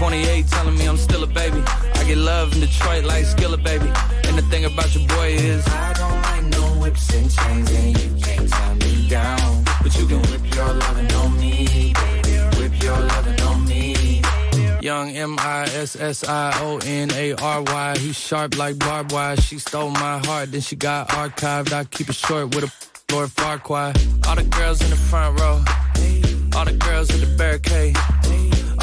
She 0.00 0.06
28, 0.06 0.46
telling 0.48 0.78
me 0.78 0.86
I'm 0.86 0.96
still 0.96 1.22
a 1.24 1.26
baby. 1.26 1.62
I 1.94 2.04
get 2.04 2.16
love 2.16 2.54
in 2.54 2.60
Detroit 2.60 3.04
like 3.04 3.26
Skilla, 3.26 3.62
baby. 3.62 3.92
And 4.26 4.38
the 4.38 4.42
thing 4.48 4.64
about 4.64 4.94
your 4.94 5.06
boy 5.06 5.32
is 5.32 5.62
I 5.68 5.92
don't 5.92 6.22
like 6.22 6.44
no 6.44 6.80
whips 6.80 7.14
and 7.14 7.30
chains, 7.30 7.70
and 7.70 7.98
you 8.00 8.24
can't 8.24 8.48
tie 8.48 8.74
me 8.76 9.08
down. 9.10 9.62
But 9.82 9.94
you 9.98 10.06
can 10.06 10.22
whip 10.22 10.54
your 10.54 10.72
lovin' 10.72 11.12
on 11.12 11.38
me, 11.38 11.92
baby. 11.92 12.38
Whip 12.56 12.82
your 12.82 12.98
lovin' 12.98 13.40
on 13.42 13.66
me. 13.66 14.22
Young 14.80 15.10
M 15.10 15.36
I 15.38 15.64
S 15.64 15.96
S 15.96 16.26
I 16.26 16.58
O 16.62 16.78
N 16.82 17.10
A 17.12 17.34
R 17.34 17.62
Y. 17.62 17.98
He's 17.98 18.18
sharp 18.18 18.56
like 18.56 18.78
barbed 18.78 19.12
wire. 19.12 19.36
She 19.36 19.58
stole 19.58 19.90
my 19.90 20.18
heart, 20.24 20.50
then 20.50 20.62
she 20.62 20.76
got 20.76 21.10
archived. 21.10 21.74
I 21.74 21.84
keep 21.84 22.08
it 22.08 22.14
short 22.14 22.54
with 22.54 22.64
a 22.64 23.12
Lord 23.12 23.30
Farquhar. 23.32 23.92
All 24.26 24.34
the 24.34 24.44
girls 24.44 24.80
in 24.80 24.88
the 24.88 24.96
front 24.96 25.38
row. 25.38 25.62
All 26.56 26.64
the 26.64 26.72
girls 26.72 27.10
at 27.10 27.20
the 27.20 27.36
barricade. 27.36 27.98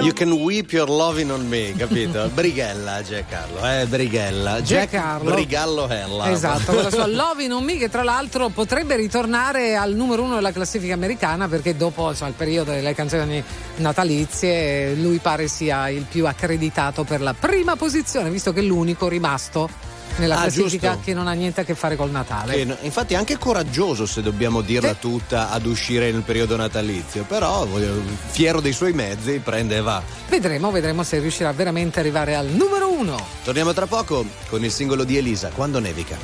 You 0.00 0.12
can 0.12 0.32
whip 0.32 0.72
your 0.72 0.88
loving 0.88 1.30
on 1.30 1.48
me, 1.48 1.74
capito? 1.76 2.28
Brighella 2.34 3.02
Giancarlo, 3.02 3.68
eh, 3.68 3.86
Brighella. 3.86 4.62
Giancarlo. 4.62 5.30
Brigallo 5.32 5.88
Hella. 5.88 6.30
Esatto, 6.30 6.72
con 6.72 6.82
la 6.82 6.90
sua 6.90 7.06
Lovin' 7.10 7.52
on 7.52 7.64
Me 7.64 7.76
che 7.76 7.88
tra 7.88 8.02
l'altro 8.02 8.48
potrebbe 8.48 8.96
ritornare 8.96 9.76
al 9.76 9.94
numero 9.94 10.22
uno 10.22 10.36
della 10.36 10.52
classifica 10.52 10.94
americana 10.94 11.48
perché 11.48 11.76
dopo 11.76 12.08
insomma, 12.08 12.30
il 12.30 12.36
periodo 12.36 12.70
delle 12.70 12.94
canzoni 12.94 13.42
natalizie 13.76 14.94
lui 14.94 15.18
pare 15.18 15.48
sia 15.48 15.88
il 15.88 16.04
più 16.08 16.26
accreditato 16.26 17.04
per 17.04 17.20
la 17.20 17.34
prima 17.34 17.76
posizione 17.76 18.30
visto 18.30 18.52
che 18.52 18.60
è 18.60 18.62
l'unico 18.62 19.08
rimasto 19.08 19.87
nella 20.18 20.36
Ah, 20.36 20.42
classifica 20.42 20.88
giusto. 20.92 21.04
che 21.04 21.14
non 21.14 21.26
ha 21.26 21.32
niente 21.32 21.60
a 21.60 21.64
che 21.64 21.74
fare 21.74 21.96
col 21.96 22.10
Natale. 22.10 22.54
Che, 22.54 22.76
infatti 22.82 23.14
è 23.14 23.16
anche 23.16 23.38
coraggioso 23.38 24.06
se 24.06 24.22
dobbiamo 24.22 24.60
dirla 24.60 24.94
tutta 24.94 25.50
ad 25.50 25.66
uscire 25.66 26.10
nel 26.10 26.22
periodo 26.22 26.56
natalizio, 26.56 27.24
però 27.24 27.64
voglio- 27.66 28.02
fiero 28.28 28.60
dei 28.60 28.72
suoi 28.72 28.92
mezzi 28.92 29.38
prende 29.38 29.76
e 29.76 29.80
va. 29.80 30.02
Vedremo, 30.28 30.70
vedremo 30.70 31.02
se 31.02 31.18
riuscirà 31.18 31.52
veramente 31.52 31.98
ad 32.00 32.04
arrivare 32.06 32.34
al 32.36 32.46
numero 32.46 32.90
uno. 32.90 33.16
Torniamo 33.44 33.72
tra 33.72 33.86
poco 33.86 34.24
con 34.48 34.64
il 34.64 34.70
singolo 34.70 35.04
di 35.04 35.16
Elisa, 35.16 35.50
Quando 35.54 35.78
nevica. 35.80 36.16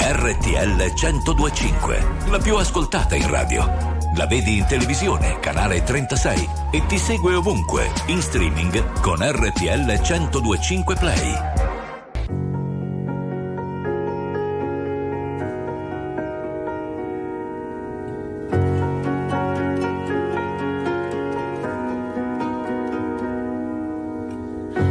RTL 0.00 0.92
1025, 0.94 2.06
la 2.30 2.38
più 2.38 2.56
ascoltata 2.56 3.14
in 3.14 3.28
radio. 3.28 3.96
La 4.18 4.26
vedi 4.26 4.56
in 4.56 4.66
televisione, 4.66 5.38
canale 5.38 5.84
36 5.84 6.48
e 6.72 6.84
ti 6.86 6.98
segue 6.98 7.34
ovunque, 7.34 7.88
in 8.06 8.20
streaming 8.20 9.00
con 9.00 9.18
RTL 9.20 9.84
1025 9.86 10.96
Play. 10.96 11.38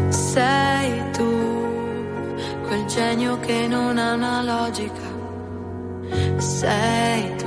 Sei 0.08 1.12
tu 1.12 1.30
quel 2.66 2.86
genio 2.86 3.38
che 3.42 3.68
non 3.68 3.98
ha 3.98 4.14
una 4.14 4.42
logica. 4.42 5.02
Sei 6.38 7.36
tu 7.36 7.47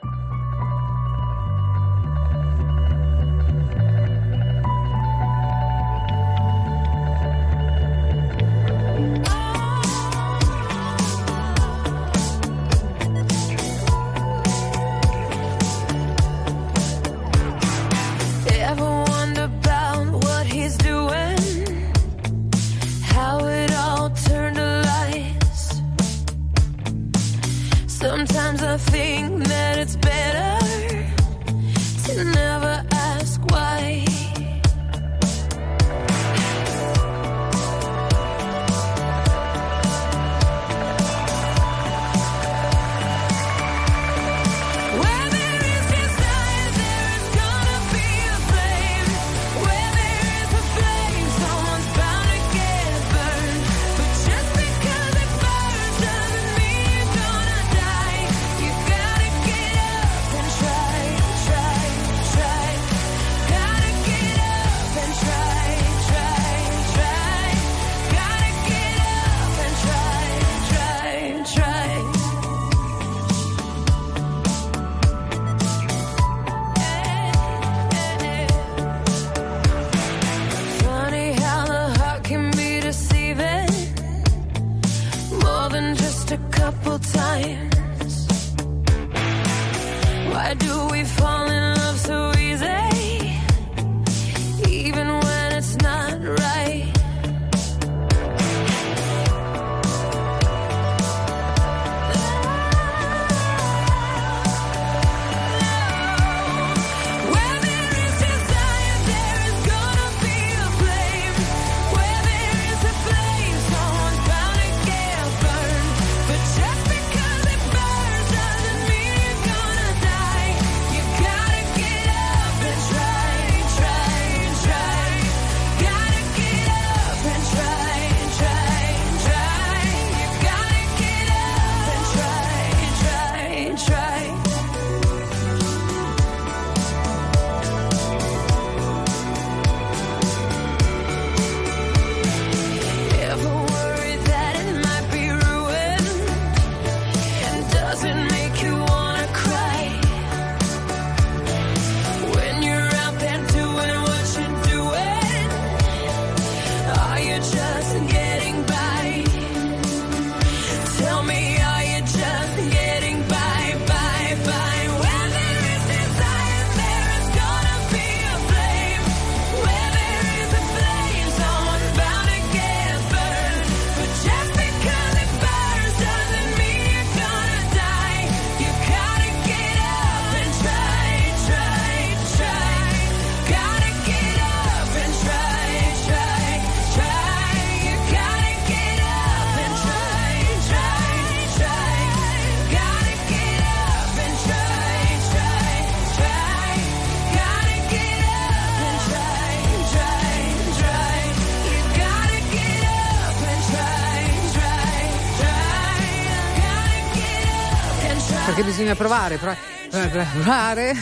Bisogna 208.91 208.95
provare, 208.95 209.37
provare, 209.37 210.25
provare. 210.33 210.93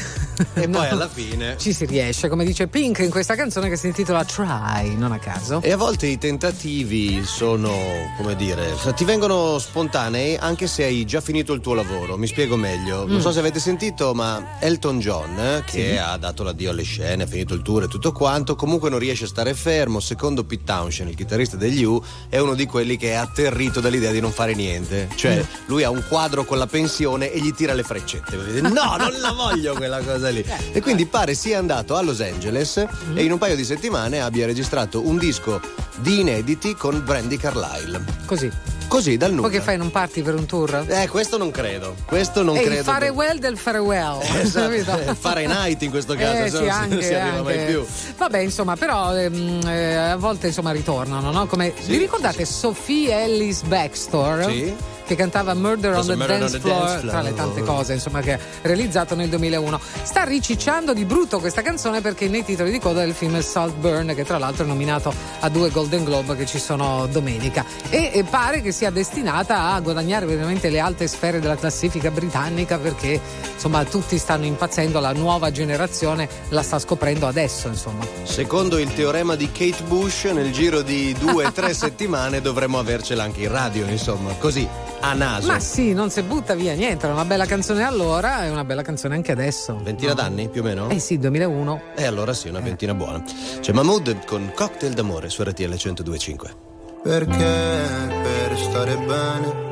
E 0.64 0.68
No. 0.68 0.78
poi 0.80 0.88
alla 0.90 1.08
fine. 1.10 1.58
Ci 1.58 1.74
si 1.74 1.86
riesce, 1.86 2.28
come 2.30 2.46
dice 2.46 2.68
Pink 2.68 3.00
in 3.00 3.10
questa 3.10 3.36
canzone 3.36 3.70
che 3.70 3.76
si 3.78 3.88
intitola 3.88 4.24
Try, 4.26 4.96
non 4.96 5.12
a 5.12 5.20
caso. 5.20 5.62
E 5.62 5.72
a 5.72 5.78
volte 5.78 6.08
i 6.08 6.18
tentativi 6.18 7.24
sono, 7.26 7.72
come 8.18 8.36
dire, 8.36 8.74
ti 8.96 9.06
vengono 9.06 9.58
spontanei 9.60 10.36
anche 10.38 10.68
se 10.68 10.84
hai 10.84 11.06
già 11.06 11.22
finito 11.22 11.54
il 11.54 11.62
tuo 11.62 11.74
lavoro. 11.74 12.18
Mi 12.18 12.28
spiego 12.28 12.56
meglio. 12.56 13.06
Non 13.06 13.18
Mm. 13.18 13.20
so 13.22 13.32
se 13.32 13.40
avete 13.40 13.60
sentito, 13.60 14.14
ma 14.14 14.58
Elton 14.60 15.00
John, 15.00 15.38
eh, 15.40 15.64
che 15.66 15.92
Sì. 15.92 15.98
ha 15.98 16.18
dato 16.18 16.44
l'addio 16.44 16.72
alle 16.72 16.84
scene, 16.84 17.24
ha 17.24 17.28
finito 17.28 17.54
il 17.54 17.62
tour 17.62 17.84
e 17.84 17.88
tutto 17.88 18.12
quanto, 18.12 18.56
comunque 18.56 18.90
non 18.90 19.00
riesce 19.00 19.26
a 19.26 19.28
stare 19.28 19.54
fermo. 19.54 20.00
Secondo 20.00 20.44
Pete 20.44 20.64
Townshend, 20.66 21.10
il 21.12 21.16
chitarrista 21.16 21.56
degli 21.58 21.84
U, 21.84 22.02
è 22.30 22.38
uno 22.40 22.56
di 22.56 22.66
quelli 22.66 22.98
che 22.98 23.12
è 23.12 23.16
atterrito 23.16 23.80
dall'idea 23.80 24.12
di 24.12 24.20
non 24.20 24.32
fare 24.32 24.54
niente. 24.56 25.08
Cioè, 25.16 25.38
Mm. 25.38 25.68
lui 25.68 25.84
ha 25.84 25.90
un 25.90 26.04
quadro 26.08 26.44
con 26.46 26.58
la 26.58 26.68
pensione 26.68 27.32
e 27.32 27.40
gli 27.40 27.54
tira 27.54 27.74
le 27.74 27.84
freccette. 27.84 28.36
No, 28.62 28.96
non 28.98 29.14
la 29.20 29.32
voglio 29.32 29.74
quella 29.76 30.00
cosa 30.00 30.30
lì. 30.30 30.44
E 30.72 30.82
quindi 30.82 31.06
pare 31.06 31.34
sia 31.34 31.58
andato 31.60 31.96
a 31.96 32.02
Los 32.02 32.22
Angeles 32.22 32.78
e 33.14 33.24
in 33.24 33.32
un 33.32 33.38
paio 33.38 33.56
di 33.56 33.64
settimane 33.64 34.22
abbia 34.22 34.46
registrato 34.46 35.06
un 35.06 35.18
disco 35.18 35.60
di 35.98 36.22
inediti 36.22 36.76
con 36.76 37.02
Brandy 37.04 37.38
Carlile. 37.38 38.02
Così. 38.26 38.52
Così 38.88 39.18
dal 39.18 39.30
nulla. 39.32 39.44
Poi 39.50 39.52
che 39.52 39.62
fai, 39.62 39.78
non 39.78 39.92
parti 39.92 40.24
per 40.24 40.34
un 40.34 40.48
tour? 40.48 40.84
Eh, 40.88 41.08
questo 41.10 41.38
non 41.38 41.52
credo. 41.52 41.96
Questo 42.06 42.42
non 42.42 42.56
e 42.58 42.62
credo. 42.62 42.80
il 42.80 42.84
farewell 42.84 43.38
del 43.38 43.56
farewell. 43.56 44.20
Esatto, 44.40 44.70
capito? 44.72 45.14
Fahrenheit 45.14 45.82
in 45.84 45.92
questo 45.92 46.16
caso, 46.16 46.44
Eh, 46.46 46.50
se 46.50 46.58
sì, 46.58 46.64
no 46.64 46.72
anche, 46.74 46.94
non 46.96 47.04
si 47.04 47.14
arriva 47.14 47.38
anche. 47.38 47.56
mai 47.56 47.66
più. 47.66 47.86
Vabbè, 48.18 48.38
insomma, 48.40 48.76
però 48.76 49.16
ehm, 49.16 49.62
eh, 49.68 49.94
a 49.96 50.16
volte 50.16 50.48
insomma 50.48 50.72
ritornano, 50.72 51.30
no? 51.32 51.46
Come 51.46 51.72
vi 51.86 51.98
ricordate 51.98 52.46
Sophie 52.46 53.12
Ellis 53.26 53.62
Baxter? 53.62 54.46
Sì. 54.50 54.76
Che 55.10 55.16
cantava 55.16 55.56
Murder 55.56 55.96
on 55.96 56.06
the, 56.06 56.16
Murder 56.16 56.38
dance, 56.38 56.56
on 56.56 56.62
the 56.62 56.68
floor, 56.68 56.82
Dance 56.82 57.00
Floor. 57.00 57.12
tra 57.12 57.22
le 57.24 57.34
tante 57.34 57.64
cose 57.64 57.94
insomma, 57.94 58.22
che 58.22 58.34
ha 58.34 58.40
realizzato 58.62 59.16
nel 59.16 59.28
2001. 59.28 59.80
Sta 60.04 60.24
ricicciando 60.24 60.94
di 60.94 61.04
brutto 61.04 61.40
questa 61.40 61.64
canzone 61.64 62.00
perché 62.00 62.28
nei 62.28 62.46
titoli 62.46 62.70
di 62.70 62.78
coda 62.78 63.00
del 63.00 63.16
film 63.16 63.42
Saltburn, 63.42 64.14
che 64.14 64.24
tra 64.24 64.38
l'altro 64.38 64.66
è 64.66 64.68
nominato 64.68 65.12
a 65.40 65.50
due 65.50 65.72
Golden 65.72 66.04
Globe 66.04 66.36
che 66.36 66.46
ci 66.46 66.60
sono 66.60 67.08
domenica. 67.08 67.66
E, 67.90 68.12
e 68.14 68.24
pare 68.24 68.62
che 68.62 68.72
sia 68.72 68.92
destinata 68.92 69.72
a 69.74 69.80
guadagnare 69.80 70.28
veramente 70.28 70.70
le 70.70 70.80
alte 70.80 71.08
sfere 71.08 71.40
della 71.40 71.56
classifica 71.56 72.12
britannica 72.12 72.78
perché 72.78 73.20
insomma 73.52 73.84
tutti 73.86 74.16
stanno 74.20 74.46
impazzendo, 74.46 75.00
la 75.00 75.14
nuova 75.14 75.50
generazione 75.50 76.30
la 76.50 76.62
sta 76.62 76.78
scoprendo 76.78 77.26
adesso 77.26 77.68
insomma. 77.68 78.06
Secondo 78.22 78.78
il 78.78 78.94
teorema 78.94 79.34
di 79.34 79.52
Kate 79.52 79.82
Bush, 79.88 80.26
nel 80.26 80.52
giro 80.52 80.84
di 80.84 81.16
due 81.18 81.48
o 81.48 81.52
tre 81.52 81.74
settimane 81.74 82.42
dovremmo 82.42 82.78
avercela 82.78 83.24
anche 83.24 83.42
in 83.42 83.52
radio, 83.52 83.88
insomma, 83.88 84.34
così 84.34 84.68
a 85.02 85.14
naso. 85.14 85.48
Ma 85.48 85.60
sì, 85.60 85.94
non 85.94 86.10
si 86.10 86.22
butta 86.22 86.56
via 86.56 86.74
niente, 86.74 87.06
era 87.06 87.14
una 87.14 87.26
bella 87.26 87.46
canzone 87.46 87.84
allora 87.84 88.46
e 88.46 88.50
una 88.50 88.64
bella 88.64 88.82
canzone 88.82 89.16
anche 89.16 89.32
adesso. 89.32 89.80
Ventina 89.82 90.14
d'anni 90.14 90.50
più 90.50 90.62
o 90.62 90.64
meno? 90.64 90.90
Eh 90.90 91.00
sì, 91.00 91.18
2001. 91.18 91.82
E 91.96 92.06
allora 92.06 92.34
sì, 92.34 92.50
una 92.50 92.60
ventina 92.60 92.94
buona. 92.94 93.24
C'è 93.60 93.72
Mahmood 93.72 94.26
con 94.26 94.52
Cocktail 94.54 94.94
d'amore 94.94 95.30
su 95.30 95.44
RTL 95.44 95.64
1025. 95.64 96.68
Perché 97.02 98.18
per 98.24 98.58
stare 98.58 98.98
bene 98.98 99.68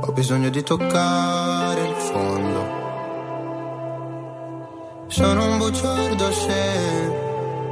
ho 0.00 0.12
bisogno 0.12 0.48
di 0.48 0.62
toccare 0.62 1.88
il 1.88 1.94
fondo. 1.94 2.82
Sono 5.08 5.46
un 5.46 5.58
bugiardo 5.58 6.32
se 6.32 7.12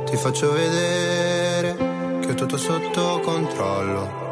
ti 0.07 0.17
faccio 0.17 0.53
vedere 0.53 1.77
che 2.21 2.31
ho 2.31 2.35
tutto 2.35 2.57
sotto 2.57 3.21
controllo. 3.23 4.32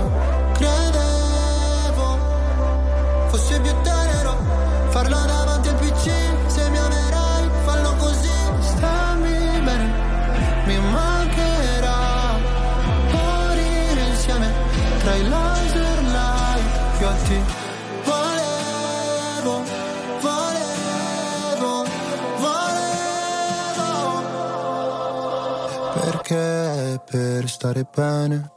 Fosse 3.31 3.59
più 3.61 3.71
tenero 3.81 4.35
farlo 4.89 5.17
davanti 5.25 5.69
al 5.69 5.75
PC. 5.75 6.11
Se 6.47 6.69
mi 6.69 6.77
amerai, 6.77 7.49
fallo 7.63 7.95
così, 7.95 8.29
stammi 8.59 9.61
bene, 9.63 9.93
mi 10.65 10.77
mancherà 10.77 12.37
morire 13.11 14.01
insieme 14.09 14.51
tra 14.99 15.15
i 15.15 15.29
laser 15.29 16.03
light 16.03 16.97
più 16.97 17.07
alti. 17.07 17.41
Volevo, 18.03 19.63
volevo, 20.19 21.85
volevo. 22.37 23.99
Perché 26.01 27.01
per 27.09 27.49
stare 27.49 27.85
bene 27.95 28.51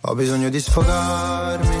ho 0.00 0.14
bisogno 0.14 0.48
di 0.48 0.60
sfogarmi 0.60 1.80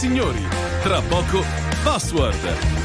signori, 0.00 0.42
tra 0.82 1.02
poco 1.02 1.44
Password. 1.84 2.79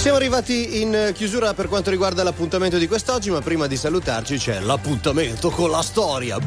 Siamo 0.00 0.16
arrivati 0.16 0.80
in 0.80 1.12
chiusura 1.12 1.52
per 1.52 1.68
quanto 1.68 1.90
riguarda 1.90 2.22
l'appuntamento 2.22 2.78
di 2.78 2.88
quest'oggi, 2.88 3.30
ma 3.30 3.42
prima 3.42 3.66
di 3.66 3.76
salutarci 3.76 4.38
c'è 4.38 4.58
l'appuntamento 4.60 5.50
con 5.50 5.68
la 5.70 5.82
storia. 5.82 6.38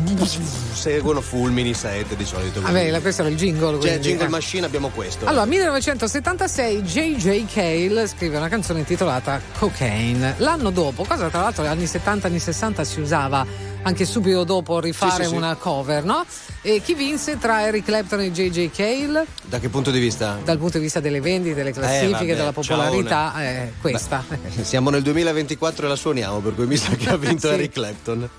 Seguono 0.74 1.22
fulmini, 1.22 1.76
sette 1.76 2.16
di 2.16 2.26
solito. 2.26 2.62
Vabbè, 2.62 2.90
la- 2.90 3.00
questo 3.00 3.22
era 3.22 3.30
il 3.30 3.38
jingle. 3.38 3.74
Cioè, 3.74 3.80
quindi, 3.80 4.08
Jingle 4.08 4.26
eh. 4.26 4.30
Machine 4.30 4.66
abbiamo 4.66 4.90
questo. 4.90 5.28
Allora, 5.28 5.46
1976 5.46 6.82
J.J. 6.82 7.46
Cale 7.54 8.08
scrive 8.08 8.38
una 8.38 8.50
canzone 8.50 8.80
intitolata 8.80 9.40
Cocaine. 9.60 10.34
L'anno 10.38 10.72
dopo, 10.72 11.04
cosa 11.04 11.30
tra 11.30 11.42
l'altro 11.42 11.62
negli 11.62 11.72
anni 11.72 11.86
70 11.86 12.26
anni 12.28 12.40
60 12.40 12.84
si 12.84 13.02
usava 13.02 13.46
anche 13.84 14.06
subito 14.06 14.44
dopo 14.44 14.80
rifare 14.80 15.24
Sì, 15.24 15.30
sì, 15.30 15.36
una 15.36 15.56
cover, 15.56 16.04
no? 16.04 16.26
E 16.62 16.82
chi 16.84 16.94
vinse 16.94 17.38
tra 17.38 17.66
Eric 17.68 17.86
Clapton 17.86 18.22
e 18.22 18.32
J.J. 18.32 18.70
Cale? 18.72 19.26
Da 19.44 19.60
che 19.60 19.70
punto 19.70 19.92
di 19.92 20.00
vista? 20.00 20.40
Dal 20.44 20.58
punto 20.58 20.78
di 20.78 20.84
vista 20.84 21.00
delle 21.00 21.22
vendite, 21.22 21.56
delle 21.56 21.72
classifiche, 21.72 22.08
Eh, 22.08 22.12
vabbè, 22.12 22.36
della 22.36 22.52
popolarità, 22.52 23.34
è 23.36 23.72
questa. 23.80 24.24
Siamo 24.62 24.90
nel 24.90 25.02
2024 25.02 25.86
e 25.86 25.90
la 25.90 25.96
suoniamo, 25.96 26.40
per 26.40 26.56
cui 26.56 26.66
mi 26.66 26.78
sa 26.78 26.96
che 26.96 27.10
ha 27.10 27.18
vinto. 27.18 27.50
Eric 27.52 27.72
Clapton. 27.74 28.30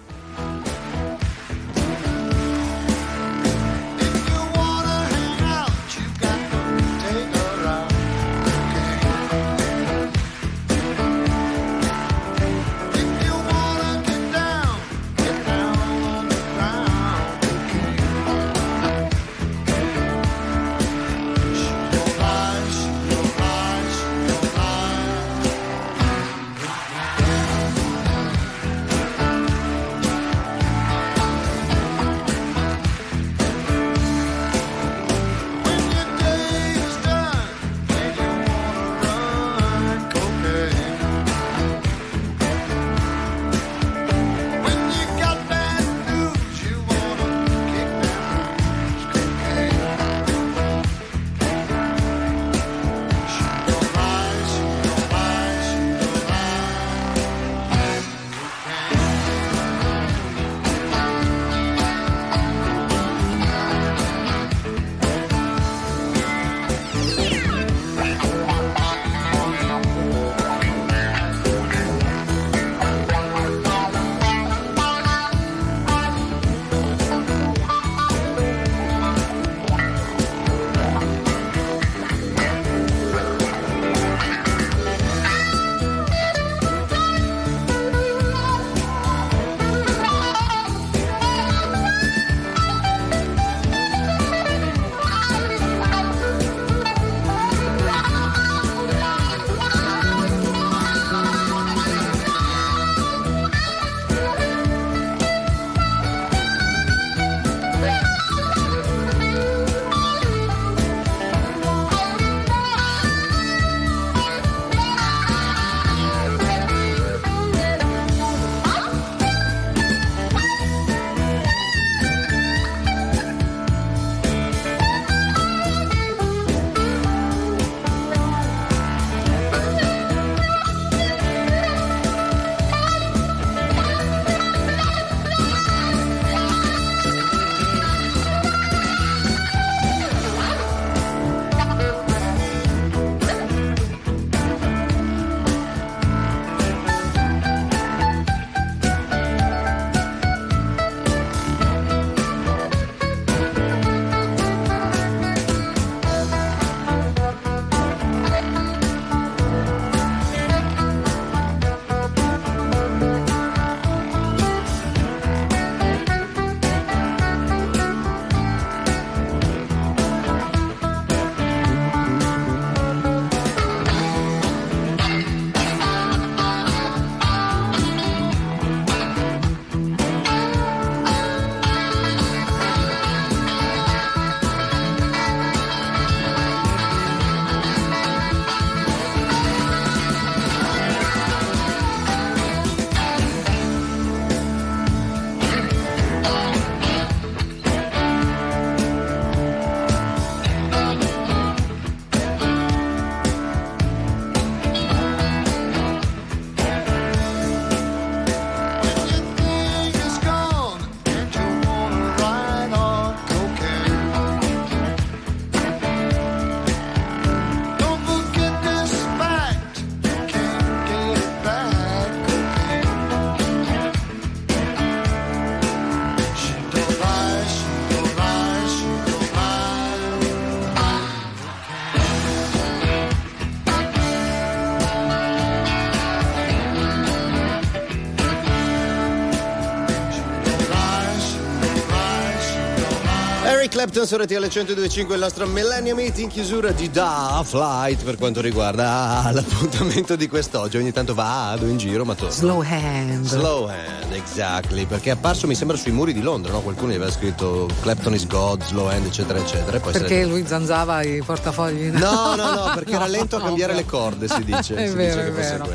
Clapton 243.84 244.06
su 244.06 244.16
RTL 244.16 244.38
1025 244.38 245.14
il 245.14 245.20
nostro 245.20 245.46
Millennium 245.46 245.98
Meet 245.98 246.16
in 246.20 246.28
chiusura 246.28 246.70
di 246.70 246.90
Da 246.90 247.42
Flight 247.44 248.02
per 248.02 248.16
quanto 248.16 248.40
riguarda 248.40 249.28
l'appuntamento 249.30 250.16
di 250.16 250.26
quest'oggi. 250.26 250.78
Ogni 250.78 250.90
tanto 250.90 251.12
vado 251.12 251.66
in 251.66 251.76
giro, 251.76 252.06
ma 252.06 252.14
torno. 252.14 252.32
Slow 252.32 252.62
hand. 252.62 253.26
Slow 253.26 253.66
hand, 253.66 254.12
exactly. 254.12 254.86
Perché 254.86 255.10
è 255.10 255.12
apparso, 255.12 255.46
mi 255.46 255.54
sembra, 255.54 255.76
sui 255.76 255.92
muri 255.92 256.14
di 256.14 256.22
Londra, 256.22 256.50
no? 256.50 256.62
Qualcuno 256.62 256.92
gli 256.92 256.94
aveva 256.94 257.10
scritto 257.10 257.68
Clapton 257.82 258.14
is 258.14 258.26
God, 258.26 258.64
slow 258.64 258.86
hand, 258.86 259.04
eccetera, 259.04 259.38
eccetera. 259.38 259.78
Perché 259.78 260.08
se- 260.08 260.24
lui 260.24 260.46
zanzava 260.46 261.02
i 261.02 261.22
portafogli? 261.22 261.90
No, 261.90 262.34
no, 262.36 262.54
no, 262.54 262.70
perché 262.74 262.94
era 262.94 263.04
lento 263.06 263.36
a 263.36 263.42
cambiare 263.42 263.74
le 263.74 263.84
corde, 263.84 264.28
si 264.28 264.44
dice. 264.44 264.76
È 264.82 264.88
si 264.88 264.94
vero, 264.94 265.20
dice 265.20 265.26
è 265.26 265.30
vero. 265.30 265.68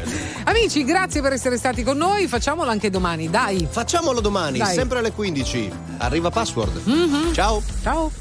Amici, 0.45 0.83
grazie 0.83 1.21
per 1.21 1.33
essere 1.33 1.57
stati 1.57 1.83
con 1.83 1.95
noi. 1.95 2.27
Facciamolo 2.27 2.71
anche 2.71 2.89
domani, 2.89 3.29
dai. 3.29 3.67
Facciamolo 3.69 4.19
domani, 4.19 4.57
Dai. 4.57 4.73
sempre 4.73 4.97
alle 4.97 5.11
15. 5.11 5.88
Arriva 5.99 6.29
password. 6.29 6.81
Mhm. 6.85 7.33
Ciao. 7.33 7.61
Ciao. 7.81 8.11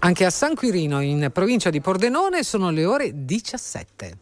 Anche 0.00 0.24
a 0.26 0.30
San 0.30 0.54
Quirino, 0.54 1.00
in 1.00 1.30
provincia 1.32 1.70
di 1.70 1.80
Pordenone, 1.80 2.42
sono 2.42 2.70
le 2.70 2.84
ore 2.84 3.24
17. 3.24 4.18